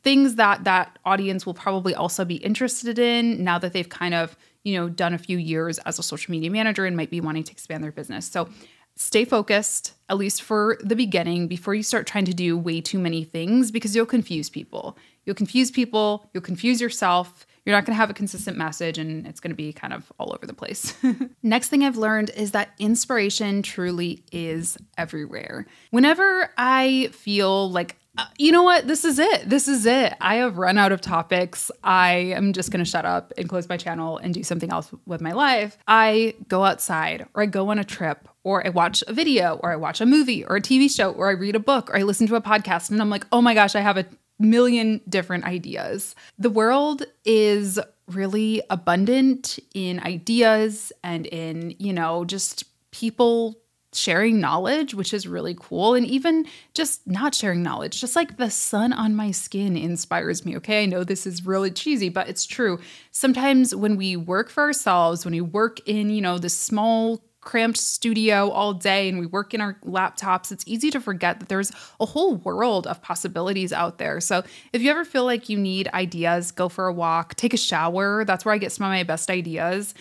Things 0.02 0.37
that 0.37 0.64
that 0.64 0.99
audience 1.04 1.45
will 1.45 1.54
probably 1.54 1.95
also 1.95 2.25
be 2.25 2.37
interested 2.37 2.99
in 2.99 3.45
now 3.45 3.59
that 3.59 3.75
they've 3.75 3.88
kind 3.88 4.14
of 4.14 4.37
you 4.64 4.75
know, 4.78 4.88
done 4.88 5.14
a 5.14 5.18
few 5.18 5.38
years 5.38 5.78
as 5.80 5.99
a 5.99 6.02
social 6.02 6.33
media 6.33 6.50
manager 6.50 6.85
and 6.87 6.97
might 6.97 7.11
be 7.11 7.21
wanting 7.21 7.44
to 7.44 7.52
expand 7.52 7.85
their 7.85 7.92
business. 7.92 8.26
So 8.26 8.49
stay 8.97 9.25
focused, 9.25 9.92
at 10.09 10.16
least 10.16 10.42
for 10.42 10.78
the 10.83 10.97
beginning, 10.97 11.49
before 11.49 11.75
you 11.75 11.83
start 11.83 12.06
trying 12.06 12.25
to 12.25 12.35
do 12.35 12.56
way 12.56 12.80
too 12.80 12.99
many 12.99 13.25
things 13.25 13.71
because 13.71 13.94
you'll 13.94 14.06
confuse 14.06 14.49
people. 14.49 14.97
You'll 15.25 15.37
confuse 15.37 15.71
people, 15.71 16.28
you'll 16.33 16.42
confuse 16.42 16.80
yourself. 16.80 17.47
You're 17.64 17.75
not 17.75 17.87
going 17.87 17.94
to 17.94 18.00
have 18.00 18.11
a 18.11 18.14
consistent 18.14 18.59
message 18.59 18.99
and 18.99 19.26
it's 19.26 19.40
going 19.40 19.50
to 19.50 19.56
be 19.56 19.73
kind 19.73 19.94
of 19.94 20.12
all 20.18 20.35
over 20.35 20.47
the 20.47 20.52
place. 20.52 20.94
Next 21.42 21.68
thing 21.68 21.83
I've 21.83 21.97
learned 21.97 22.30
is 22.37 22.50
that 22.50 22.71
inspiration 22.78 23.62
truly 23.62 24.23
is 24.33 24.76
everywhere. 24.99 25.66
Whenever 25.90 26.50
I 26.59 27.09
feel 27.12 27.71
like 27.71 27.97
you 28.38 28.52
know 28.52 28.62
what? 28.62 28.87
This 28.87 29.04
is 29.04 29.18
it. 29.18 29.49
This 29.49 29.68
is 29.68 29.87
it. 29.87 30.14
I 30.21 30.37
have 30.37 30.59
run 30.59 30.78
out 30.78 30.92
of 30.92 31.00
topics. 31.00 31.71
I 31.83 32.12
am 32.12 32.52
just 32.52 32.71
going 32.71 32.85
to 32.85 32.90
shut 32.90 33.04
up 33.04 33.33
and 33.37 33.49
close 33.49 33.68
my 33.68 33.76
channel 33.76 34.18
and 34.18 34.33
do 34.33 34.42
something 34.42 34.71
else 34.71 34.90
with 35.06 35.21
my 35.21 35.33
life. 35.33 35.76
I 35.87 36.35
go 36.49 36.64
outside 36.64 37.26
or 37.35 37.42
I 37.42 37.47
go 37.47 37.71
on 37.71 37.78
a 37.78 37.85
trip 37.85 38.28
or 38.44 38.64
I 38.64 38.71
watch 38.71 39.02
a 39.09 39.12
video 39.12 39.59
or 39.62 39.73
I 39.73 39.76
watch 39.76 40.00
a 40.00 40.06
movie 40.06 40.44
or 40.44 40.56
a 40.56 40.61
TV 40.61 40.94
show 40.94 41.12
or 41.12 41.28
I 41.28 41.33
read 41.33 41.56
a 41.56 41.61
book 41.61 41.90
or 41.90 41.97
I 41.97 42.02
listen 42.02 42.26
to 42.28 42.37
a 42.37 42.40
podcast 42.40 42.90
and 42.90 43.00
I'm 43.00 43.11
like, 43.11 43.26
oh 43.33 43.42
my 43.42 43.54
gosh, 43.54 43.75
I 43.75 43.80
have 43.80 43.97
a 43.97 44.06
million 44.38 45.00
different 45.09 45.44
ideas. 45.44 46.14
The 46.38 46.50
world 46.50 47.04
is 47.25 47.78
really 48.06 48.62
abundant 48.71 49.59
in 49.75 50.00
ideas 50.00 50.92
and 51.02 51.26
in, 51.26 51.75
you 51.78 51.92
know, 51.92 52.25
just 52.25 52.64
people 52.90 53.59
sharing 53.97 54.41
knowledge, 54.41 54.95
which 54.95 55.15
is 55.15 55.27
really 55.27 55.57
cool. 55.59 55.95
And 55.95 56.07
even 56.07 56.47
just 56.73 57.07
not 57.07 57.35
sharing 57.35 57.63
knowledge, 57.63 58.01
just 58.01 58.17
like 58.17 58.37
the 58.37 58.51
sun 58.51 58.93
on 58.93 59.15
my 59.15 59.31
skin 59.31 59.77
inspires 59.77 60.45
me. 60.45 60.57
Okay. 60.57 60.83
I 60.83 60.87
know 60.87 61.05
this 61.05 61.27
is 61.27 61.47
really 61.47 61.71
cheesy, 61.71 62.09
but 62.09 62.29
it's 62.29 62.47
true. 62.47 62.81
Sometimes 63.11 63.75
when 63.75 63.97
we 63.97 64.17
work 64.17 64.51
for 64.51 64.63
ourselves, 64.63 65.25
when 65.25 65.33
we 65.33 65.41
work 65.41 65.81
in, 65.87 66.11
you 66.11 66.21
know, 66.21 66.39
this 66.39 66.57
small, 66.57 67.23
cramped 67.45 67.79
studio 67.79 68.49
all 68.51 68.73
day 68.73 69.09
and 69.09 69.19
we 69.19 69.27
work 69.27 69.55
in 69.55 69.61
our 69.61 69.75
laptops, 69.85 70.51
it's 70.51 70.65
easy 70.67 70.91
to 70.91 71.01
forget 71.01 71.41
that 71.41 71.49
there's 71.49 71.71
a 72.01 72.07
whole 72.07 72.37
world 72.37 72.87
of 72.87 73.03
possibilities 73.03 73.73
out 73.73 73.99
there. 73.99 74.21
So 74.21 74.43
if 74.73 74.83
you 74.83 74.91
ever 74.91 75.05
feel 75.05 75.25
like 75.25 75.49
you 75.49 75.59
need 75.59 75.89
ideas, 75.95 76.51
go 76.51 76.69
for 76.69 76.87
a 76.87 76.93
walk, 76.93 77.35
take 77.35 77.55
a 77.55 77.59
shower. 77.59 78.25
That's 78.25 78.45
where 78.45 78.55
I 78.55 78.59
get 78.59 78.73
some 78.73 78.87
of 78.87 78.91
my 78.91 79.03
best 79.03 79.31
ideas. 79.31 79.95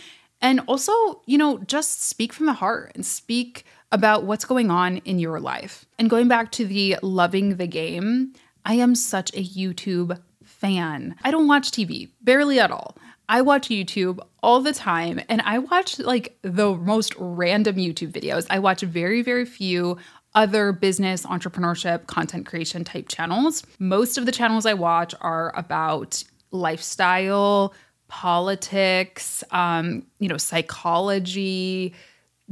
And 0.44 0.60
also, 0.66 0.92
you 1.24 1.38
know, 1.38 1.56
just 1.60 2.02
speak 2.02 2.30
from 2.34 2.44
the 2.44 2.52
heart 2.52 2.92
and 2.94 3.04
speak 3.04 3.64
about 3.90 4.24
what's 4.24 4.44
going 4.44 4.70
on 4.70 4.98
in 4.98 5.18
your 5.18 5.40
life. 5.40 5.86
And 5.98 6.10
going 6.10 6.28
back 6.28 6.52
to 6.52 6.66
the 6.66 6.98
loving 7.00 7.56
the 7.56 7.66
game, 7.66 8.34
I 8.66 8.74
am 8.74 8.94
such 8.94 9.30
a 9.30 9.42
YouTube 9.42 10.20
fan. 10.44 11.16
I 11.24 11.30
don't 11.30 11.48
watch 11.48 11.70
TV, 11.70 12.10
barely 12.20 12.60
at 12.60 12.70
all. 12.70 12.94
I 13.26 13.40
watch 13.40 13.68
YouTube 13.68 14.20
all 14.42 14.60
the 14.60 14.74
time 14.74 15.18
and 15.30 15.40
I 15.46 15.60
watch 15.60 15.98
like 15.98 16.36
the 16.42 16.74
most 16.74 17.14
random 17.16 17.76
YouTube 17.76 18.12
videos. 18.12 18.46
I 18.50 18.58
watch 18.58 18.82
very, 18.82 19.22
very 19.22 19.46
few 19.46 19.96
other 20.34 20.72
business, 20.72 21.24
entrepreneurship, 21.24 22.06
content 22.06 22.44
creation 22.44 22.84
type 22.84 23.08
channels. 23.08 23.62
Most 23.78 24.18
of 24.18 24.26
the 24.26 24.32
channels 24.32 24.66
I 24.66 24.74
watch 24.74 25.14
are 25.22 25.56
about 25.56 26.22
lifestyle, 26.50 27.72
politics, 28.14 29.42
um, 29.50 30.06
you 30.20 30.28
know, 30.28 30.36
psychology, 30.36 31.92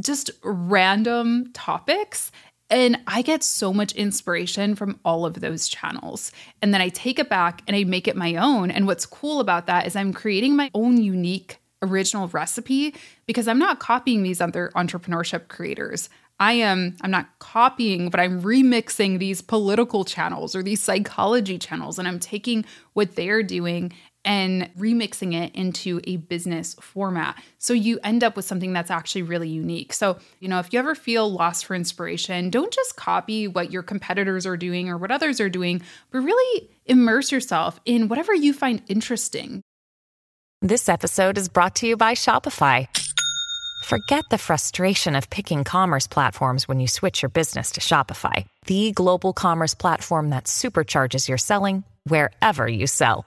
just 0.02 0.32
random 0.42 1.52
topics. 1.52 2.32
And 2.68 2.98
I 3.06 3.22
get 3.22 3.44
so 3.44 3.72
much 3.72 3.92
inspiration 3.92 4.74
from 4.74 4.98
all 5.04 5.24
of 5.24 5.40
those 5.40 5.68
channels. 5.68 6.32
And 6.60 6.74
then 6.74 6.80
I 6.80 6.88
take 6.88 7.20
it 7.20 7.28
back 7.28 7.62
and 7.68 7.76
I 7.76 7.84
make 7.84 8.08
it 8.08 8.16
my 8.16 8.34
own. 8.34 8.72
And 8.72 8.88
what's 8.88 9.06
cool 9.06 9.38
about 9.38 9.68
that 9.68 9.86
is 9.86 9.94
I'm 9.94 10.12
creating 10.12 10.56
my 10.56 10.68
own 10.74 11.00
unique 11.00 11.58
original 11.80 12.26
recipe 12.26 12.96
because 13.26 13.46
I'm 13.46 13.60
not 13.60 13.78
copying 13.78 14.24
these 14.24 14.40
other 14.40 14.72
entrepreneurship 14.74 15.46
creators. 15.46 16.08
I 16.40 16.54
am 16.54 16.96
I'm 17.02 17.12
not 17.12 17.38
copying, 17.38 18.10
but 18.10 18.18
I'm 18.18 18.42
remixing 18.42 19.20
these 19.20 19.40
political 19.40 20.04
channels 20.04 20.56
or 20.56 20.62
these 20.64 20.80
psychology 20.80 21.56
channels 21.56 22.00
and 22.00 22.08
I'm 22.08 22.18
taking 22.18 22.64
what 22.94 23.14
they're 23.14 23.44
doing 23.44 23.92
and 24.24 24.70
remixing 24.78 25.34
it 25.34 25.54
into 25.54 26.00
a 26.04 26.16
business 26.16 26.74
format. 26.80 27.42
So 27.58 27.72
you 27.72 27.98
end 28.04 28.22
up 28.22 28.36
with 28.36 28.44
something 28.44 28.72
that's 28.72 28.90
actually 28.90 29.22
really 29.22 29.48
unique. 29.48 29.92
So, 29.92 30.18
you 30.40 30.48
know, 30.48 30.58
if 30.58 30.72
you 30.72 30.78
ever 30.78 30.94
feel 30.94 31.30
lost 31.30 31.66
for 31.66 31.74
inspiration, 31.74 32.50
don't 32.50 32.72
just 32.72 32.96
copy 32.96 33.48
what 33.48 33.72
your 33.72 33.82
competitors 33.82 34.46
are 34.46 34.56
doing 34.56 34.88
or 34.88 34.96
what 34.96 35.10
others 35.10 35.40
are 35.40 35.48
doing, 35.48 35.82
but 36.10 36.20
really 36.20 36.70
immerse 36.86 37.32
yourself 37.32 37.80
in 37.84 38.08
whatever 38.08 38.34
you 38.34 38.52
find 38.52 38.82
interesting. 38.88 39.62
This 40.60 40.88
episode 40.88 41.38
is 41.38 41.48
brought 41.48 41.74
to 41.76 41.88
you 41.88 41.96
by 41.96 42.12
Shopify. 42.14 42.86
Forget 43.84 44.24
the 44.30 44.38
frustration 44.38 45.16
of 45.16 45.28
picking 45.28 45.64
commerce 45.64 46.06
platforms 46.06 46.68
when 46.68 46.78
you 46.78 46.86
switch 46.86 47.20
your 47.20 47.30
business 47.30 47.72
to 47.72 47.80
Shopify, 47.80 48.46
the 48.66 48.92
global 48.92 49.32
commerce 49.32 49.74
platform 49.74 50.30
that 50.30 50.44
supercharges 50.44 51.26
your 51.26 51.38
selling 51.38 51.82
wherever 52.04 52.68
you 52.68 52.86
sell. 52.86 53.26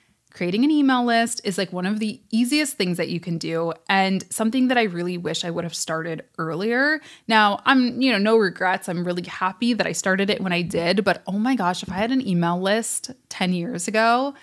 creating 0.33 0.63
an 0.63 0.71
email 0.71 1.03
list 1.03 1.41
is 1.43 1.57
like 1.57 1.71
one 1.73 1.85
of 1.85 1.99
the 1.99 2.19
easiest 2.31 2.77
things 2.77 2.97
that 2.97 3.09
you 3.09 3.19
can 3.19 3.37
do 3.37 3.73
and 3.89 4.23
something 4.31 4.69
that 4.69 4.77
I 4.77 4.83
really 4.83 5.17
wish 5.17 5.43
I 5.43 5.49
would 5.49 5.63
have 5.63 5.75
started 5.75 6.23
earlier. 6.37 7.01
Now, 7.27 7.61
I'm, 7.65 8.01
you 8.01 8.11
know, 8.11 8.17
no 8.17 8.37
regrets. 8.37 8.89
I'm 8.89 9.03
really 9.03 9.23
happy 9.23 9.73
that 9.73 9.85
I 9.85 9.91
started 9.91 10.29
it 10.29 10.41
when 10.41 10.53
I 10.53 10.61
did, 10.61 11.03
but 11.03 11.21
oh 11.27 11.39
my 11.39 11.55
gosh, 11.55 11.83
if 11.83 11.91
I 11.91 11.95
had 11.95 12.11
an 12.11 12.25
email 12.25 12.59
list 12.59 13.11
10 13.29 13.53
years 13.53 13.87
ago, 13.87 14.33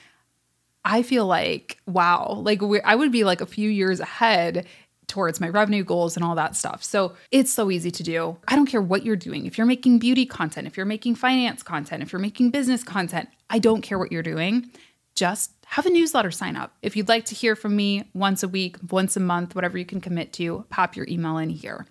I 0.85 1.03
feel 1.03 1.27
like 1.27 1.79
wow, 1.87 2.41
like 2.43 2.63
I 2.85 2.95
would 2.95 3.13
be 3.13 3.25
like 3.25 3.41
a 3.41 3.47
few 3.47 3.69
years 3.69 4.01
ahead 4.01 4.67
towards 5.09 5.41
my 5.41 5.49
revenue 5.49 5.83
goals 5.83 6.17
and 6.17 6.25
all 6.25 6.35
that 6.35 6.55
stuff. 6.55 6.85
So 6.85 7.15
it's 7.31 7.53
so 7.53 7.71
easy 7.71 7.91
to 7.91 8.03
do. 8.03 8.37
I 8.47 8.55
don't 8.55 8.67
care 8.67 8.83
what 8.83 9.05
you're 9.05 9.17
doing. 9.17 9.47
If 9.47 9.59
you're 9.59 9.67
making 9.67 9.99
beauty 9.99 10.27
content, 10.27 10.67
if 10.67 10.77
you're 10.77 10.87
making 10.87 11.17
finance 11.17 11.63
content, 11.63 12.03
if 12.03 12.13
you're 12.13 12.21
making 12.21 12.51
business 12.51 12.85
content, 12.85 13.29
I 13.51 13.59
don't 13.59 13.81
care 13.81 13.99
what 13.99 14.13
you're 14.13 14.23
doing. 14.23 14.71
Just 15.19 15.51
have 15.67 15.85
a 15.85 15.91
newsletter 15.91 16.31
sign 16.31 16.55
up. 16.55 16.77
If 16.81 16.95
you'd 16.95 17.09
like 17.09 17.25
to 17.25 17.35
hear 17.35 17.57
from 17.57 17.75
me 17.75 18.09
once 18.15 18.45
a 18.45 18.49
week, 18.49 18.77
once 18.93 19.17
a 19.17 19.21
month, 19.21 19.57
whatever 19.57 19.77
you 19.77 19.85
can 19.85 20.01
commit 20.01 20.33
to, 20.35 20.65
pop 20.71 20.95
your 20.95 21.09
email 21.09 21.39
in 21.39 21.51
here. 21.51 21.89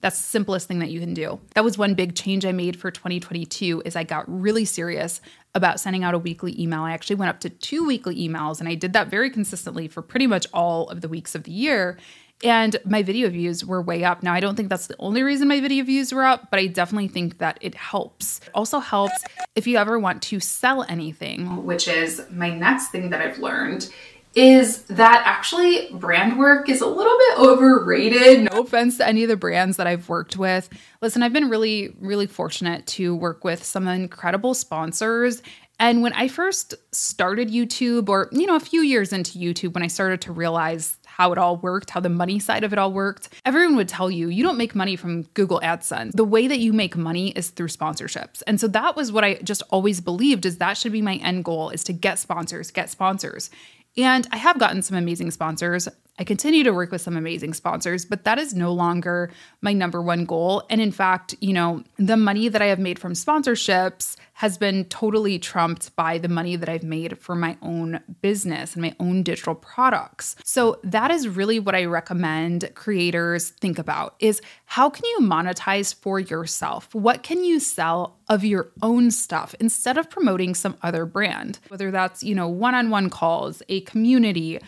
That's 0.00 0.16
the 0.16 0.22
simplest 0.22 0.68
thing 0.68 0.78
that 0.78 0.88
you 0.88 0.98
can 0.98 1.12
do. 1.12 1.38
That 1.54 1.64
was 1.64 1.76
one 1.76 1.92
big 1.92 2.14
change 2.14 2.46
I 2.46 2.52
made 2.52 2.80
for 2.80 2.90
2022 2.90 3.82
is 3.84 3.94
I 3.94 4.04
got 4.04 4.24
really 4.26 4.64
serious 4.64 5.20
about 5.54 5.80
sending 5.80 6.02
out 6.02 6.14
a 6.14 6.18
weekly 6.18 6.58
email. 6.58 6.80
I 6.80 6.92
actually 6.92 7.16
went 7.16 7.28
up 7.28 7.40
to 7.40 7.50
two 7.50 7.84
weekly 7.84 8.16
emails 8.26 8.58
and 8.58 8.66
I 8.66 8.74
did 8.74 8.94
that 8.94 9.08
very 9.08 9.28
consistently 9.28 9.86
for 9.86 10.00
pretty 10.00 10.26
much 10.26 10.46
all 10.54 10.88
of 10.88 11.02
the 11.02 11.10
weeks 11.10 11.34
of 11.34 11.42
the 11.42 11.52
year 11.52 11.98
and 12.42 12.76
my 12.84 13.02
video 13.02 13.28
views 13.28 13.64
were 13.64 13.82
way 13.82 14.04
up. 14.04 14.22
Now, 14.22 14.32
I 14.32 14.40
don't 14.40 14.56
think 14.56 14.68
that's 14.68 14.86
the 14.86 14.96
only 14.98 15.22
reason 15.22 15.48
my 15.48 15.60
video 15.60 15.84
views 15.84 16.12
were 16.12 16.24
up, 16.24 16.50
but 16.50 16.58
I 16.58 16.66
definitely 16.66 17.08
think 17.08 17.38
that 17.38 17.58
it 17.60 17.74
helps. 17.74 18.40
It 18.40 18.50
also 18.54 18.78
helps 18.78 19.22
if 19.54 19.66
you 19.66 19.76
ever 19.76 19.98
want 19.98 20.22
to 20.22 20.40
sell 20.40 20.84
anything, 20.88 21.64
which 21.64 21.88
is 21.88 22.22
my 22.30 22.50
next 22.50 22.88
thing 22.88 23.10
that 23.10 23.20
I've 23.20 23.38
learned 23.38 23.90
is 24.34 24.84
that 24.84 25.22
actually 25.26 25.88
brand 25.92 26.38
work 26.38 26.68
is 26.68 26.80
a 26.80 26.86
little 26.86 27.16
bit 27.18 27.38
overrated. 27.38 28.50
No 28.50 28.60
offense 28.60 28.96
to 28.96 29.06
any 29.06 29.22
of 29.22 29.28
the 29.28 29.36
brands 29.36 29.76
that 29.76 29.86
I've 29.86 30.08
worked 30.08 30.38
with. 30.38 30.70
Listen, 31.02 31.22
I've 31.22 31.34
been 31.34 31.50
really, 31.50 31.94
really 32.00 32.26
fortunate 32.26 32.86
to 32.88 33.14
work 33.14 33.44
with 33.44 33.62
some 33.62 33.86
incredible 33.86 34.54
sponsors. 34.54 35.42
And 35.78 36.00
when 36.00 36.12
I 36.14 36.28
first 36.28 36.74
started 36.92 37.50
YouTube, 37.50 38.08
or, 38.08 38.28
you 38.32 38.46
know, 38.46 38.56
a 38.56 38.60
few 38.60 38.80
years 38.80 39.12
into 39.12 39.38
YouTube, 39.38 39.74
when 39.74 39.82
I 39.82 39.88
started 39.88 40.20
to 40.22 40.32
realize 40.32 40.96
how 41.16 41.30
it 41.30 41.38
all 41.38 41.56
worked, 41.56 41.90
how 41.90 42.00
the 42.00 42.08
money 42.08 42.38
side 42.38 42.64
of 42.64 42.72
it 42.72 42.78
all 42.78 42.92
worked, 42.92 43.28
everyone 43.44 43.76
would 43.76 43.88
tell 43.88 44.10
you 44.10 44.28
you 44.28 44.42
don't 44.42 44.56
make 44.56 44.74
money 44.74 44.96
from 44.96 45.22
Google 45.34 45.60
AdSense. 45.60 46.12
The 46.12 46.24
way 46.24 46.48
that 46.48 46.58
you 46.58 46.72
make 46.72 46.96
money 46.96 47.30
is 47.32 47.50
through 47.50 47.68
sponsorships. 47.68 48.42
And 48.46 48.58
so 48.58 48.66
that 48.68 48.96
was 48.96 49.12
what 49.12 49.22
I 49.22 49.34
just 49.34 49.62
always 49.70 50.00
believed 50.00 50.46
is 50.46 50.56
that 50.58 50.78
should 50.78 50.92
be 50.92 51.02
my 51.02 51.16
end 51.16 51.44
goal 51.44 51.68
is 51.68 51.84
to 51.84 51.92
get 51.92 52.18
sponsors, 52.18 52.70
get 52.70 52.88
sponsors. 52.88 53.50
And 53.96 54.26
I 54.32 54.38
have 54.38 54.58
gotten 54.58 54.80
some 54.80 54.96
amazing 54.96 55.30
sponsors. 55.32 55.86
I 56.22 56.24
continue 56.24 56.62
to 56.62 56.70
work 56.70 56.92
with 56.92 57.00
some 57.00 57.16
amazing 57.16 57.52
sponsors, 57.52 58.04
but 58.04 58.22
that 58.22 58.38
is 58.38 58.54
no 58.54 58.72
longer 58.72 59.32
my 59.60 59.72
number 59.72 60.00
one 60.00 60.24
goal. 60.24 60.62
And 60.70 60.80
in 60.80 60.92
fact, 60.92 61.34
you 61.40 61.52
know, 61.52 61.82
the 61.96 62.16
money 62.16 62.46
that 62.46 62.62
I 62.62 62.66
have 62.66 62.78
made 62.78 63.00
from 63.00 63.14
sponsorships 63.14 64.14
has 64.34 64.56
been 64.56 64.84
totally 64.84 65.40
trumped 65.40 65.94
by 65.96 66.18
the 66.18 66.28
money 66.28 66.54
that 66.54 66.68
I've 66.68 66.84
made 66.84 67.18
for 67.18 67.34
my 67.34 67.56
own 67.60 68.00
business 68.22 68.74
and 68.74 68.82
my 68.82 68.94
own 69.00 69.24
digital 69.24 69.56
products. 69.56 70.36
So 70.44 70.78
that 70.84 71.10
is 71.10 71.26
really 71.26 71.58
what 71.58 71.74
I 71.74 71.86
recommend 71.86 72.70
creators 72.74 73.50
think 73.50 73.80
about 73.80 74.14
is 74.20 74.40
how 74.66 74.90
can 74.90 75.04
you 75.04 75.18
monetize 75.22 75.92
for 75.92 76.20
yourself? 76.20 76.94
What 76.94 77.24
can 77.24 77.42
you 77.42 77.58
sell 77.58 78.16
of 78.28 78.44
your 78.44 78.70
own 78.80 79.10
stuff 79.10 79.54
instead 79.58 79.98
of 79.98 80.08
promoting 80.08 80.54
some 80.54 80.76
other 80.82 81.04
brand? 81.04 81.58
Whether 81.68 81.90
that's, 81.90 82.22
you 82.22 82.34
know, 82.34 82.48
one-on-one 82.48 83.10
calls, 83.10 83.60
a 83.68 83.80
community, 83.82 84.60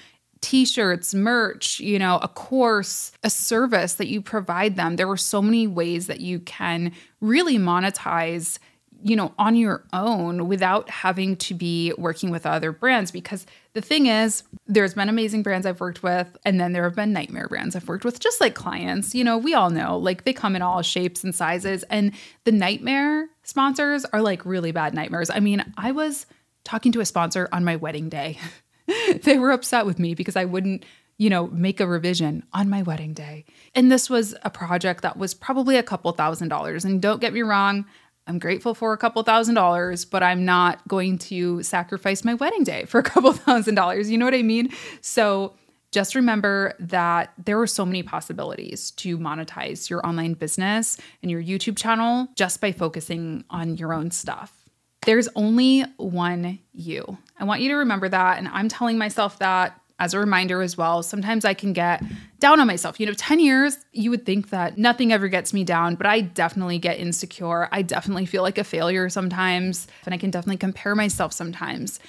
t-shirts, 0.45 1.15
merch, 1.15 1.81
you 1.81 1.99
know, 1.99 2.19
a 2.21 2.29
course, 2.29 3.13
a 3.23 3.31
service 3.31 3.95
that 3.95 4.09
you 4.09 4.21
provide 4.21 4.77
them. 4.77 4.97
There 4.97 5.09
are 5.09 5.17
so 5.17 5.41
many 5.41 5.67
ways 5.67 6.07
that 6.07 6.21
you 6.21 6.39
can 6.41 6.93
really 7.23 7.57
monetize 7.57 8.59
you 9.03 9.17
know, 9.17 9.35
on 9.39 9.55
your 9.55 9.85
own 9.93 10.49
without 10.49 10.89
having 10.89 11.37
to 11.37 11.53
be 11.53 11.93
working 11.99 12.31
with 12.31 12.47
other 12.47 12.73
brands. 12.73 13.11
Because 13.11 13.45
the 13.75 13.83
thing 13.83 14.07
is, 14.07 14.45
there's 14.67 14.95
been 14.95 15.11
amazing 15.11 15.43
brands 15.43 15.67
I've 15.67 15.81
worked 15.81 16.03
with, 16.03 16.35
and 16.47 16.59
then 16.59 16.73
there 16.73 16.85
have 16.85 16.95
been 16.95 17.13
nightmare 17.13 17.47
brands 17.47 17.77
I've 17.77 17.87
worked 17.87 18.07
with, 18.07 18.19
just 18.19 18.41
like 18.41 18.55
clients. 18.55 19.15
You 19.15 19.23
know, 19.23 19.37
we 19.37 19.53
all 19.53 19.69
know, 19.69 19.99
like 19.99 20.25
they 20.25 20.33
come 20.33 20.57
in 20.57 20.63
all 20.63 20.81
shapes 20.81 21.23
and 21.23 21.35
sizes, 21.35 21.83
and 21.91 22.13
the 22.45 22.53
nightmare 22.53 23.29
sponsors 23.43 24.07
are 24.07 24.23
like 24.23 24.47
really 24.47 24.73
bad 24.73 24.95
nightmares. 24.95 25.29
I 25.29 25.41
mean, 25.41 25.71
I 25.77 25.93
was 25.93 26.25
talking 26.65 26.91
to 26.93 27.01
a 27.01 27.05
sponsor 27.05 27.47
on 27.53 27.63
my 27.63 27.77
wedding 27.77 28.09
day. 28.09 28.39
they 29.23 29.38
were 29.38 29.50
upset 29.50 29.87
with 29.87 29.99
me 29.99 30.14
because 30.14 30.37
I 30.37 30.45
wouldn't 30.45 30.85
you 31.17 31.31
know, 31.31 31.47
make 31.49 31.79
a 31.79 31.87
revision 31.87 32.43
on 32.53 32.69
my 32.69 32.83
wedding 32.83 33.12
day. 33.12 33.45
And 33.75 33.91
this 33.91 34.11
was 34.11 34.35
a 34.43 34.50
project 34.50 35.03
that 35.03 35.17
was 35.17 35.33
probably 35.33 35.76
a 35.76 35.83
couple 35.83 36.11
thousand 36.12 36.49
dollars. 36.49 36.85
And 36.85 37.00
don't 37.00 37.21
get 37.21 37.33
me 37.33 37.43
wrong, 37.43 37.85
I'm 38.26 38.38
grateful 38.38 38.75
for 38.75 38.93
a 38.93 38.97
couple 38.97 39.23
thousand 39.23 39.55
dollars, 39.55 40.05
but 40.05 40.23
I'm 40.23 40.45
not 40.45 40.87
going 40.88 41.19
to 41.19 41.62
sacrifice 41.62 42.25
my 42.25 42.35
wedding 42.35 42.64
day 42.64 42.85
for 42.87 42.99
a 42.99 43.03
couple 43.05 43.33
thousand 43.33 43.75
dollars. 43.75 44.11
You 44.11 44.19
know 44.19 44.25
what 44.25 44.35
I 44.35 44.43
mean? 44.43 44.71
So 45.03 45.55
just 45.93 46.17
remember 46.17 46.75
that 46.81 47.33
there 47.45 47.61
are 47.61 47.69
so 47.69 47.87
many 47.87 48.03
possibilities 48.03 48.91
to 48.93 49.17
monetize 49.17 49.88
your 49.88 50.05
online 50.05 50.35
business 50.35 50.99
and 51.23 51.31
your 51.31 51.41
YouTube 51.41 51.76
channel 51.76 52.26
just 52.35 52.61
by 52.61 52.73
focusing 52.73 53.45
on 53.50 53.76
your 53.76 53.95
own 53.95 54.11
stuff. 54.11 54.63
There's 55.05 55.29
only 55.37 55.83
one 55.97 56.59
you. 56.73 57.19
I 57.39 57.45
want 57.45 57.61
you 57.61 57.69
to 57.71 57.77
remember 57.77 58.09
that. 58.09 58.39
And 58.39 58.49
I'm 58.49 58.69
telling 58.69 58.99
myself 58.99 59.39
that 59.39 59.81
as 59.99 60.13
a 60.15 60.19
reminder 60.19 60.61
as 60.61 60.77
well. 60.77 61.03
Sometimes 61.03 61.45
I 61.45 61.55
can 61.55 61.73
get 61.73 62.03
down 62.41 62.59
on 62.59 62.67
myself. 62.67 62.99
You 62.99 63.07
know, 63.07 63.13
10 63.13 63.39
years, 63.41 63.79
you 63.93 64.11
would 64.11 64.27
think 64.27 64.51
that 64.51 64.77
nothing 64.77 65.13
ever 65.13 65.29
gets 65.29 65.53
me 65.53 65.63
down, 65.63 65.95
but 65.95 66.07
I 66.07 66.21
definitely 66.21 66.79
get 66.79 66.99
insecure. 66.99 67.69
I 67.71 67.83
definitely 67.83 68.27
feel 68.27 68.43
like 68.43 68.59
a 68.59 68.65
failure 68.65 69.09
sometimes, 69.09 69.87
and 70.05 70.15
I 70.15 70.19
can 70.19 70.31
definitely 70.31 70.57
compare 70.57 70.95
myself 70.95 71.33
sometimes. 71.33 72.01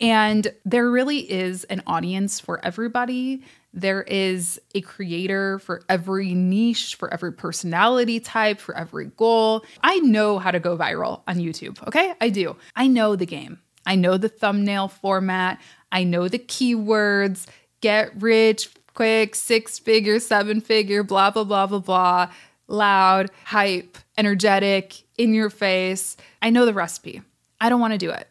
And 0.00 0.52
there 0.64 0.90
really 0.90 1.30
is 1.30 1.64
an 1.64 1.82
audience 1.86 2.40
for 2.40 2.64
everybody. 2.64 3.42
There 3.72 4.02
is 4.02 4.60
a 4.74 4.80
creator 4.80 5.60
for 5.60 5.82
every 5.88 6.34
niche, 6.34 6.96
for 6.96 7.12
every 7.12 7.32
personality 7.32 8.18
type, 8.18 8.58
for 8.58 8.76
every 8.76 9.06
goal. 9.06 9.64
I 9.82 9.98
know 9.98 10.38
how 10.38 10.50
to 10.50 10.58
go 10.58 10.76
viral 10.76 11.22
on 11.28 11.36
YouTube, 11.36 11.86
okay? 11.86 12.14
I 12.20 12.30
do. 12.30 12.56
I 12.74 12.88
know 12.88 13.14
the 13.14 13.26
game. 13.26 13.60
I 13.86 13.94
know 13.94 14.16
the 14.16 14.28
thumbnail 14.28 14.88
format. 14.88 15.60
I 15.92 16.04
know 16.04 16.28
the 16.28 16.38
keywords 16.38 17.46
get 17.80 18.10
rich 18.20 18.68
quick, 18.94 19.34
six 19.34 19.78
figure, 19.78 20.18
seven 20.20 20.60
figure, 20.60 21.02
blah, 21.02 21.30
blah, 21.30 21.44
blah, 21.44 21.66
blah, 21.66 21.78
blah, 21.78 22.30
loud, 22.68 23.30
hype, 23.44 23.96
energetic, 24.18 25.04
in 25.16 25.34
your 25.34 25.50
face. 25.50 26.16
I 26.42 26.50
know 26.50 26.66
the 26.66 26.74
recipe. 26.74 27.22
I 27.60 27.68
don't 27.68 27.80
want 27.80 27.92
to 27.92 27.98
do 27.98 28.10
it. 28.10 28.28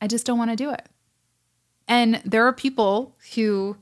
I 0.00 0.06
just 0.06 0.26
don't 0.26 0.38
want 0.38 0.50
to 0.50 0.56
do 0.56 0.70
it. 0.70 0.86
And 1.86 2.20
there 2.24 2.46
are 2.46 2.52
people 2.52 3.16
who 3.34 3.76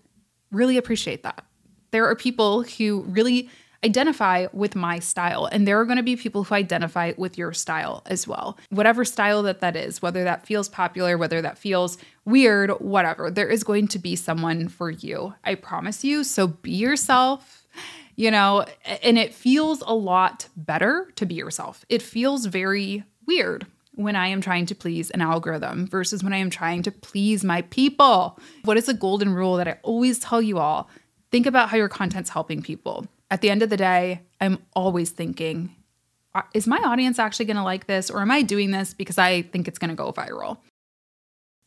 really 0.51 0.77
appreciate 0.77 1.23
that. 1.23 1.45
There 1.91 2.07
are 2.07 2.17
people 2.17 2.63
who 2.63 3.03
really 3.03 3.49
identify 3.85 4.47
with 4.53 4.75
my 4.75 4.99
style. 4.99 5.47
And 5.47 5.67
there 5.67 5.81
are 5.81 5.85
going 5.85 5.97
to 5.97 6.03
be 6.03 6.17
people 6.17 6.45
who 6.45 6.55
identify 6.55 7.13
with 7.17 7.39
your 7.39 7.53
style 7.53 8.03
as 8.07 8.27
well. 8.27 8.59
Whatever 8.71 9.05
style 9.05 9.43
that 9.45 9.61
that 9.61 9.77
is, 9.77 10.03
whether 10.03 10.25
that 10.25 10.47
feels 10.47 10.69
popular, 10.69 11.17
whether 11.17 11.41
that 11.43 11.59
feels 11.59 11.99
weird, 12.25 12.71
whatever, 12.81 13.31
there 13.31 13.49
is 13.49 13.63
going 13.63 13.89
to 13.89 13.99
be 13.99 14.17
someone 14.17 14.69
for 14.69 14.91
you. 14.91 15.35
I 15.45 15.55
promise 15.55 16.05
you. 16.05 16.25
So 16.25 16.49
be 16.49 16.73
yourself. 16.73 17.67
You 18.17 18.31
know, 18.31 18.65
and 19.03 19.19
it 19.19 19.35
feels 19.35 19.83
a 19.83 19.95
lot 19.95 20.49
better 20.57 21.13
to 21.17 21.27
be 21.27 21.35
yourself. 21.35 21.85
It 21.91 22.01
feels 22.01 22.47
very 22.47 23.05
weird 23.27 23.67
when 23.97 24.17
I 24.17 24.29
am 24.29 24.41
trying 24.41 24.67
to 24.67 24.75
please 24.75 25.11
an 25.11 25.21
algorithm 25.21 25.87
versus 25.87 26.23
when 26.23 26.33
I 26.33 26.39
am 26.39 26.51
trying 26.51 26.83
to 26.85 26.93
please 26.93 27.43
my 27.43 27.63
people. 27.63 28.39
What 28.65 28.77
is 28.77 28.89
a 28.89 28.95
golden 28.95 29.35
rule 29.35 29.57
that 29.57 29.69
I 29.69 29.79
always 29.83 30.19
tell 30.19 30.41
you 30.41 30.59
all? 30.59 30.89
Think 31.31 31.47
about 31.47 31.69
how 31.69 31.77
your 31.77 31.89
content's 31.89 32.31
helping 32.31 32.63
people 32.63 33.07
at 33.31 33.41
the 33.41 33.51
end 33.51 33.63
of 33.63 33.71
the 33.71 33.77
day, 33.77 34.23
I'm 34.41 34.59
always 34.75 35.11
thinking, 35.11 35.75
uh, 36.35 36.43
is 36.55 36.67
my 36.67 36.79
audience 36.79 37.19
actually 37.19 37.47
going 37.47 37.57
to 37.57 37.63
like 37.63 37.87
this? 37.87 38.11
Or 38.11 38.21
am 38.21 38.31
I 38.31 38.43
doing 38.43 38.71
this 38.71 38.95
because 38.95 39.19
I 39.19 39.43
think 39.43 39.69
it's 39.69 39.79
going 39.79 39.91
to 39.91 39.97
go 39.97 40.13
viral? 40.13 40.59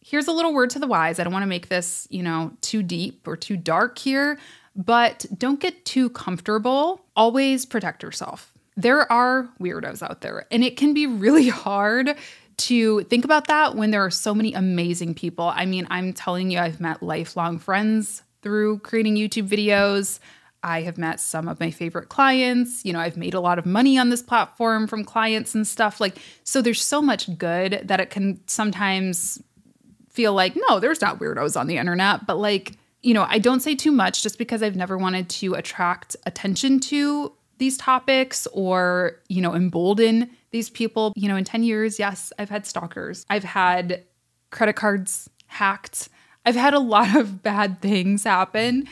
Here's 0.02 0.28
a 0.28 0.32
little 0.32 0.54
word 0.54 0.70
to 0.72 0.80
the 0.80 0.88
wise. 0.88 1.20
I 1.20 1.24
don't 1.24 1.34
want 1.34 1.44
to 1.44 1.48
make 1.48 1.68
this, 1.68 2.08
you 2.10 2.24
know, 2.24 2.54
too 2.62 2.82
deep 2.84 3.28
or 3.28 3.36
too 3.36 3.58
dark 3.58 3.98
here, 3.98 4.40
but 4.76 5.26
don't 5.38 5.60
get 5.60 5.84
too 5.86 6.10
comfortable. 6.12 7.02
Always 7.16 7.66
protect 7.66 8.04
yourself. 8.04 8.54
There 8.78 9.12
are 9.12 9.50
weirdos 9.60 10.02
out 10.02 10.22
there, 10.22 10.46
and 10.52 10.64
it 10.64 10.78
can 10.78 10.94
be 10.94 11.06
really 11.06 11.50
hard 11.50 12.16
to 12.58 13.04
think 13.04 13.24
about 13.24 13.48
that 13.48 13.76
when 13.76 13.92
there 13.92 14.04
are 14.04 14.12
so 14.12 14.36
many 14.36 14.54
amazing 14.54 15.16
people. 15.16 15.46
I 15.46 15.66
mean, 15.66 15.88
I'm 15.90 16.14
telling 16.14 16.52
you, 16.52 16.60
I've 16.60 16.80
met 16.80 17.02
lifelong 17.02 17.58
friends 17.58 18.22
through 18.42 18.80
creating 18.80 19.16
YouTube 19.16 19.48
videos. 19.48 20.20
I 20.62 20.82
have 20.82 20.98
met 20.98 21.22
some 21.22 21.48
of 21.48 21.60
my 21.60 21.72
favorite 21.72 22.10
clients. 22.10 22.84
You 22.84 22.92
know, 22.92 23.00
I've 23.00 23.16
made 23.16 23.34
a 23.34 23.40
lot 23.40 23.60
of 23.60 23.66
money 23.66 23.98
on 23.98 24.10
this 24.10 24.22
platform 24.22 24.88
from 24.88 25.06
clients 25.06 25.56
and 25.56 25.66
stuff. 25.66 26.02
Like, 26.02 26.18
so 26.44 26.62
there's 26.62 26.82
so 26.82 27.02
much 27.02 27.38
good 27.38 27.82
that 27.86 28.02
it 28.02 28.10
can 28.10 28.42
sometimes 28.48 29.42
feel 30.10 30.34
like, 30.34 30.58
no, 30.68 30.82
there's 30.82 31.02
not 31.02 31.20
weirdos 31.20 31.58
on 31.58 31.68
the 31.68 31.78
internet. 31.78 32.26
But 32.28 32.40
like, 32.40 32.74
you 33.02 33.14
know, 33.14 33.26
I 33.30 33.40
don't 33.40 33.62
say 33.62 33.74
too 33.74 33.92
much 33.92 34.22
just 34.22 34.38
because 34.38 34.62
I've 34.62 34.76
never 34.76 34.98
wanted 34.98 35.30
to 35.30 35.54
attract 35.54 36.18
attention 36.26 36.82
to 36.82 37.32
these 37.60 37.78
topics 37.78 38.48
or, 38.48 39.18
you 39.28 39.42
know, 39.42 39.54
embolden 39.54 40.30
these 40.52 40.70
people. 40.70 41.14
You 41.16 41.28
know, 41.30 41.36
in 41.36 41.44
10 41.44 41.64
years, 41.64 42.00
yes, 42.00 42.34
I've 42.40 42.50
had 42.50 42.66
stalkers, 42.66 43.26
I've 43.30 43.44
had 43.44 44.04
credit 44.50 44.76
cards 44.76 45.30
hacked. 45.48 46.10
I've 46.46 46.56
had 46.56 46.74
a 46.74 46.80
lot 46.80 47.16
of 47.16 47.44
bad 47.44 47.82
things 47.82 48.24
happen 48.24 48.88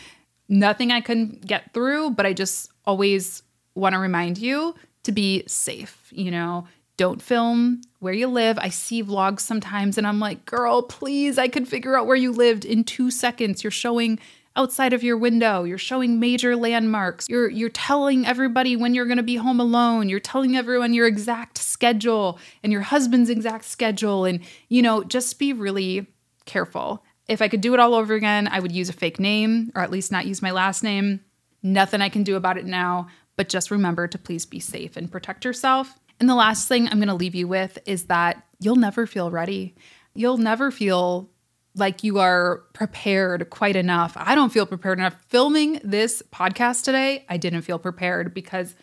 nothing 0.49 0.91
I 0.91 1.01
couldn't 1.01 1.45
get 1.45 1.73
through, 1.73 2.12
but 2.12 2.25
I 2.25 2.34
just 2.34 2.71
always 2.86 3.43
want 3.75 3.93
to 3.93 3.99
remind 3.99 4.38
you 4.38 4.75
to 5.03 5.12
be 5.12 5.43
safe. 5.47 6.12
You 6.12 6.32
know, 6.32 6.67
don't 6.97 7.21
film 7.21 7.82
where 7.99 8.13
you 8.13 8.27
live. 8.27 8.58
I 8.60 8.69
see 8.69 9.03
vlogs 9.03 9.41
sometimes 9.41 9.97
and 9.97 10.08
I'm 10.08 10.19
like, 10.19 10.45
girl, 10.45 10.82
please, 10.82 11.38
I 11.38 11.47
could 11.47 11.67
figure 11.67 11.97
out 11.97 12.08
where 12.08 12.15
you 12.15 12.32
lived 12.32 12.65
in 12.65 12.84
two 12.84 13.12
seconds. 13.12 13.63
You're 13.63 13.71
showing 13.71 14.19
outside 14.57 14.91
of 14.91 15.03
your 15.03 15.17
window. 15.17 15.63
You're 15.63 15.77
showing 15.77 16.19
major 16.19 16.55
landmarks. 16.55 17.27
You're 17.29 17.49
you're 17.49 17.69
telling 17.69 18.25
everybody 18.25 18.75
when 18.75 18.93
you're 18.93 19.05
going 19.05 19.17
to 19.17 19.23
be 19.23 19.35
home 19.35 19.59
alone. 19.59 20.09
You're 20.09 20.19
telling 20.19 20.57
everyone 20.57 20.93
your 20.93 21.07
exact 21.07 21.59
schedule 21.59 22.39
and 22.63 22.73
your 22.73 22.81
husband's 22.81 23.29
exact 23.29 23.65
schedule 23.65 24.25
and 24.25 24.41
you 24.67 24.81
know, 24.81 25.03
just 25.03 25.39
be 25.39 25.53
really 25.53 26.07
careful. 26.45 27.03
If 27.27 27.41
I 27.41 27.47
could 27.47 27.61
do 27.61 27.73
it 27.73 27.79
all 27.79 27.93
over 27.93 28.15
again, 28.15 28.47
I 28.47 28.59
would 28.59 28.71
use 28.71 28.89
a 28.89 28.93
fake 28.93 29.19
name 29.19 29.71
or 29.75 29.81
at 29.81 29.91
least 29.91 30.11
not 30.11 30.25
use 30.25 30.41
my 30.41 30.51
last 30.51 30.83
name. 30.83 31.21
Nothing 31.61 32.01
I 32.01 32.09
can 32.09 32.23
do 32.23 32.35
about 32.35 32.57
it 32.57 32.65
now, 32.65 33.07
but 33.35 33.49
just 33.49 33.71
remember 33.71 34.07
to 34.07 34.17
please 34.17 34.45
be 34.45 34.59
safe 34.59 34.97
and 34.97 35.11
protect 35.11 35.45
yourself. 35.45 35.93
And 36.19 36.27
the 36.27 36.35
last 36.35 36.67
thing 36.67 36.87
I'm 36.87 36.97
going 36.97 37.07
to 37.09 37.13
leave 37.13 37.35
you 37.35 37.47
with 37.47 37.77
is 37.85 38.05
that 38.05 38.43
you'll 38.59 38.75
never 38.75 39.05
feel 39.05 39.29
ready. 39.29 39.75
You'll 40.13 40.37
never 40.37 40.71
feel 40.71 41.29
like 41.77 42.03
you 42.03 42.19
are 42.19 42.63
prepared 42.73 43.49
quite 43.49 43.75
enough. 43.75 44.13
I 44.15 44.35
don't 44.35 44.51
feel 44.51 44.65
prepared 44.65 44.99
enough. 44.99 45.15
Filming 45.27 45.79
this 45.83 46.23
podcast 46.31 46.83
today, 46.83 47.25
I 47.29 47.37
didn't 47.37 47.61
feel 47.63 47.79
prepared 47.79 48.33
because 48.33 48.75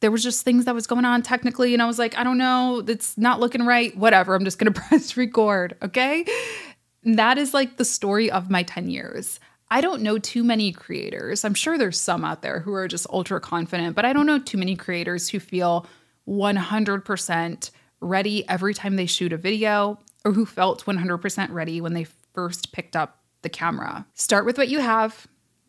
there 0.00 0.10
was 0.10 0.22
just 0.22 0.44
things 0.44 0.66
that 0.66 0.74
was 0.74 0.86
going 0.86 1.04
on 1.04 1.22
technically 1.22 1.72
and 1.72 1.82
I 1.82 1.86
was 1.86 1.98
like, 1.98 2.16
I 2.16 2.24
don't 2.24 2.38
know, 2.38 2.84
it's 2.86 3.16
not 3.16 3.40
looking 3.40 3.64
right. 3.64 3.96
Whatever, 3.96 4.34
I'm 4.34 4.44
just 4.44 4.58
going 4.58 4.72
to 4.72 4.80
press 4.80 5.16
record, 5.16 5.76
okay? 5.82 6.24
that 7.04 7.38
is 7.38 7.54
like 7.54 7.76
the 7.76 7.84
story 7.84 8.30
of 8.30 8.50
my 8.50 8.62
10 8.64 8.90
years. 8.90 9.38
I 9.70 9.80
don't 9.80 10.02
know 10.02 10.18
too 10.18 10.44
many 10.44 10.72
creators. 10.72 11.44
I'm 11.44 11.54
sure 11.54 11.78
there's 11.78 12.00
some 12.00 12.24
out 12.24 12.42
there 12.42 12.60
who 12.60 12.72
are 12.74 12.86
just 12.86 13.06
ultra 13.10 13.40
confident, 13.40 13.96
but 13.96 14.04
I 14.04 14.12
don't 14.12 14.26
know 14.26 14.38
too 14.38 14.58
many 14.58 14.76
creators 14.76 15.28
who 15.28 15.40
feel 15.40 15.86
100% 16.28 17.70
ready 18.00 18.48
every 18.48 18.74
time 18.74 18.96
they 18.96 19.06
shoot 19.06 19.32
a 19.32 19.36
video 19.36 19.98
or 20.24 20.32
who 20.32 20.46
felt 20.46 20.84
100% 20.84 21.52
ready 21.52 21.80
when 21.80 21.94
they 21.94 22.06
first 22.36 22.70
picked 22.72 22.94
up 22.94 23.18
the 23.42 23.48
camera. 23.48 24.06
Start 24.14 24.44
with 24.44 24.58
what 24.58 24.68
you 24.68 24.78
have, 24.78 25.26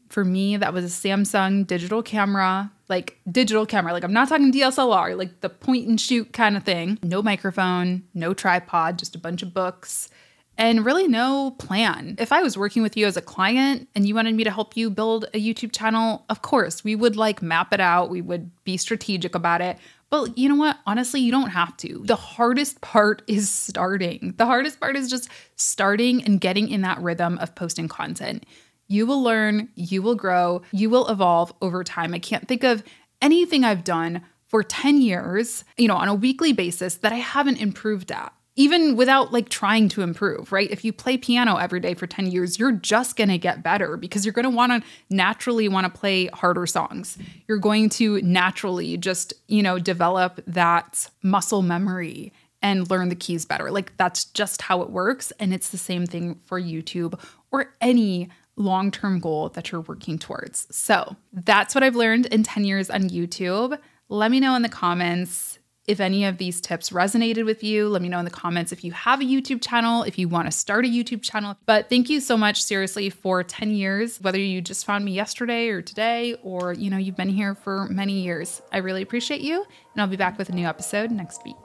For 0.09 0.23
me, 0.23 0.55
that 0.57 0.73
was 0.73 0.85
a 0.85 0.87
Samsung 0.87 1.65
digital 1.67 2.01
camera, 2.03 2.71
like 2.87 3.19
digital 3.29 3.65
camera. 3.65 3.91
Like 3.93 4.03
I'm 4.03 4.13
not 4.13 4.29
talking 4.29 4.51
DSLR, 4.53 5.17
like 5.17 5.41
the 5.41 5.49
point 5.49 5.87
and 5.87 5.99
shoot 5.99 6.31
kind 6.31 6.55
of 6.55 6.63
thing. 6.63 6.99
No 7.03 7.21
microphone, 7.21 8.03
no 8.13 8.33
tripod, 8.33 8.99
just 8.99 9.15
a 9.15 9.19
bunch 9.19 9.41
of 9.43 9.53
books 9.53 10.09
and 10.57 10.85
really 10.85 11.07
no 11.07 11.51
plan. 11.59 12.15
If 12.17 12.31
I 12.31 12.41
was 12.41 12.57
working 12.57 12.81
with 12.81 12.97
you 12.97 13.05
as 13.05 13.15
a 13.15 13.21
client 13.21 13.87
and 13.93 14.07
you 14.07 14.15
wanted 14.15 14.35
me 14.35 14.43
to 14.43 14.51
help 14.51 14.75
you 14.75 14.89
build 14.89 15.25
a 15.33 15.41
YouTube 15.41 15.71
channel, 15.71 16.25
of 16.29 16.41
course, 16.41 16.83
we 16.83 16.95
would 16.95 17.15
like 17.15 17.41
map 17.41 17.73
it 17.73 17.79
out, 17.79 18.09
we 18.09 18.21
would 18.21 18.49
be 18.63 18.77
strategic 18.77 19.35
about 19.35 19.61
it. 19.61 19.77
But 20.09 20.37
you 20.37 20.47
know 20.49 20.55
what? 20.55 20.77
Honestly, 20.85 21.19
you 21.19 21.31
don't 21.31 21.49
have 21.49 21.75
to. 21.77 22.01
The 22.05 22.15
hardest 22.15 22.81
part 22.81 23.21
is 23.27 23.49
starting. 23.49 24.33
The 24.37 24.45
hardest 24.45 24.79
part 24.79 24.95
is 24.95 25.09
just 25.09 25.29
starting 25.55 26.23
and 26.23 26.41
getting 26.41 26.69
in 26.69 26.81
that 26.81 27.01
rhythm 27.01 27.37
of 27.39 27.55
posting 27.55 27.87
content. 27.87 28.45
You 28.87 29.05
will 29.05 29.21
learn, 29.21 29.69
you 29.75 30.01
will 30.01 30.15
grow, 30.15 30.61
you 30.71 30.89
will 30.89 31.07
evolve 31.09 31.53
over 31.61 31.83
time. 31.83 32.13
I 32.13 32.19
can't 32.19 32.47
think 32.47 32.63
of 32.63 32.83
anything 33.21 33.63
I've 33.63 33.83
done 33.83 34.21
for 34.47 34.63
10 34.63 35.01
years, 35.01 35.65
you 35.77 35.89
know, 35.89 35.97
on 35.97 36.07
a 36.07 36.15
weekly 36.15 36.53
basis 36.53 36.95
that 36.95 37.11
I 37.11 37.17
haven't 37.17 37.57
improved 37.57 38.11
at 38.11 38.33
even 38.57 38.95
without 38.95 39.31
like 39.31 39.47
trying 39.49 39.87
to 39.87 40.01
improve, 40.01 40.51
right? 40.51 40.69
If 40.69 40.83
you 40.83 40.91
play 40.91 41.15
piano 41.15 41.55
every 41.55 41.79
day 41.79 41.93
for 41.93 42.07
10 42.07 42.27
years, 42.27 42.59
you're 42.59 42.71
just 42.73 43.15
going 43.15 43.29
to 43.29 43.37
get 43.37 43.63
better 43.63 43.95
because 43.95 44.25
you're 44.25 44.33
going 44.33 44.43
to 44.43 44.49
want 44.49 44.71
to 44.71 44.89
naturally 45.09 45.69
want 45.69 45.85
to 45.85 45.99
play 45.99 46.25
harder 46.33 46.65
songs. 46.65 47.17
You're 47.47 47.59
going 47.59 47.89
to 47.91 48.19
naturally 48.23 48.97
just, 48.97 49.33
you 49.47 49.61
know, 49.61 49.77
develop 49.77 50.41
that 50.47 51.07
muscle 51.21 51.61
memory 51.61 52.33
and 52.63 52.89
learn 52.89 53.09
the 53.09 53.15
keys 53.15 53.45
better. 53.45 53.69
Like 53.69 53.95
that's 53.97 54.25
just 54.25 54.63
how 54.63 54.81
it 54.81 54.89
works 54.89 55.31
and 55.39 55.53
it's 55.53 55.69
the 55.69 55.77
same 55.77 56.07
thing 56.07 56.39
for 56.45 56.59
YouTube 56.59 57.19
or 57.51 57.75
any 57.79 58.29
long-term 58.55 59.19
goal 59.19 59.49
that 59.49 59.71
you're 59.71 59.81
working 59.81 60.17
towards. 60.17 60.67
So, 60.75 61.15
that's 61.31 61.75
what 61.75 61.83
I've 61.83 61.95
learned 61.95 62.25
in 62.25 62.41
10 62.41 62.63
years 62.63 62.89
on 62.89 63.03
YouTube. 63.03 63.77
Let 64.09 64.31
me 64.31 64.39
know 64.39 64.55
in 64.55 64.63
the 64.63 64.69
comments 64.69 65.56
if 65.87 65.99
any 65.99 66.25
of 66.25 66.37
these 66.37 66.61
tips 66.61 66.89
resonated 66.89 67.45
with 67.45 67.63
you, 67.63 67.87
let 67.87 68.01
me 68.01 68.09
know 68.09 68.19
in 68.19 68.25
the 68.25 68.31
comments 68.31 68.71
if 68.71 68.83
you 68.83 68.91
have 68.91 69.21
a 69.21 69.23
YouTube 69.23 69.61
channel, 69.61 70.03
if 70.03 70.19
you 70.19 70.27
want 70.27 70.45
to 70.47 70.51
start 70.51 70.85
a 70.85 70.87
YouTube 70.87 71.23
channel. 71.23 71.55
But 71.65 71.89
thank 71.89 72.09
you 72.09 72.19
so 72.19 72.37
much 72.37 72.61
seriously 72.61 73.09
for 73.09 73.43
10 73.43 73.71
years, 73.71 74.21
whether 74.21 74.39
you 74.39 74.61
just 74.61 74.85
found 74.85 75.05
me 75.05 75.13
yesterday 75.13 75.69
or 75.69 75.81
today 75.81 76.35
or 76.43 76.73
you 76.73 76.89
know 76.89 76.97
you've 76.97 77.15
been 77.15 77.29
here 77.29 77.55
for 77.55 77.87
many 77.89 78.19
years. 78.21 78.61
I 78.71 78.77
really 78.77 79.01
appreciate 79.01 79.41
you, 79.41 79.65
and 79.93 80.01
I'll 80.01 80.07
be 80.07 80.17
back 80.17 80.37
with 80.37 80.49
a 80.49 80.53
new 80.53 80.67
episode 80.67 81.11
next 81.11 81.43
week. 81.45 81.55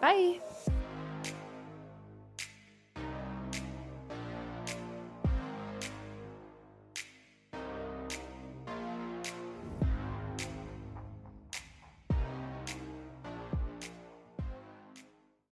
Bye. 0.00 0.45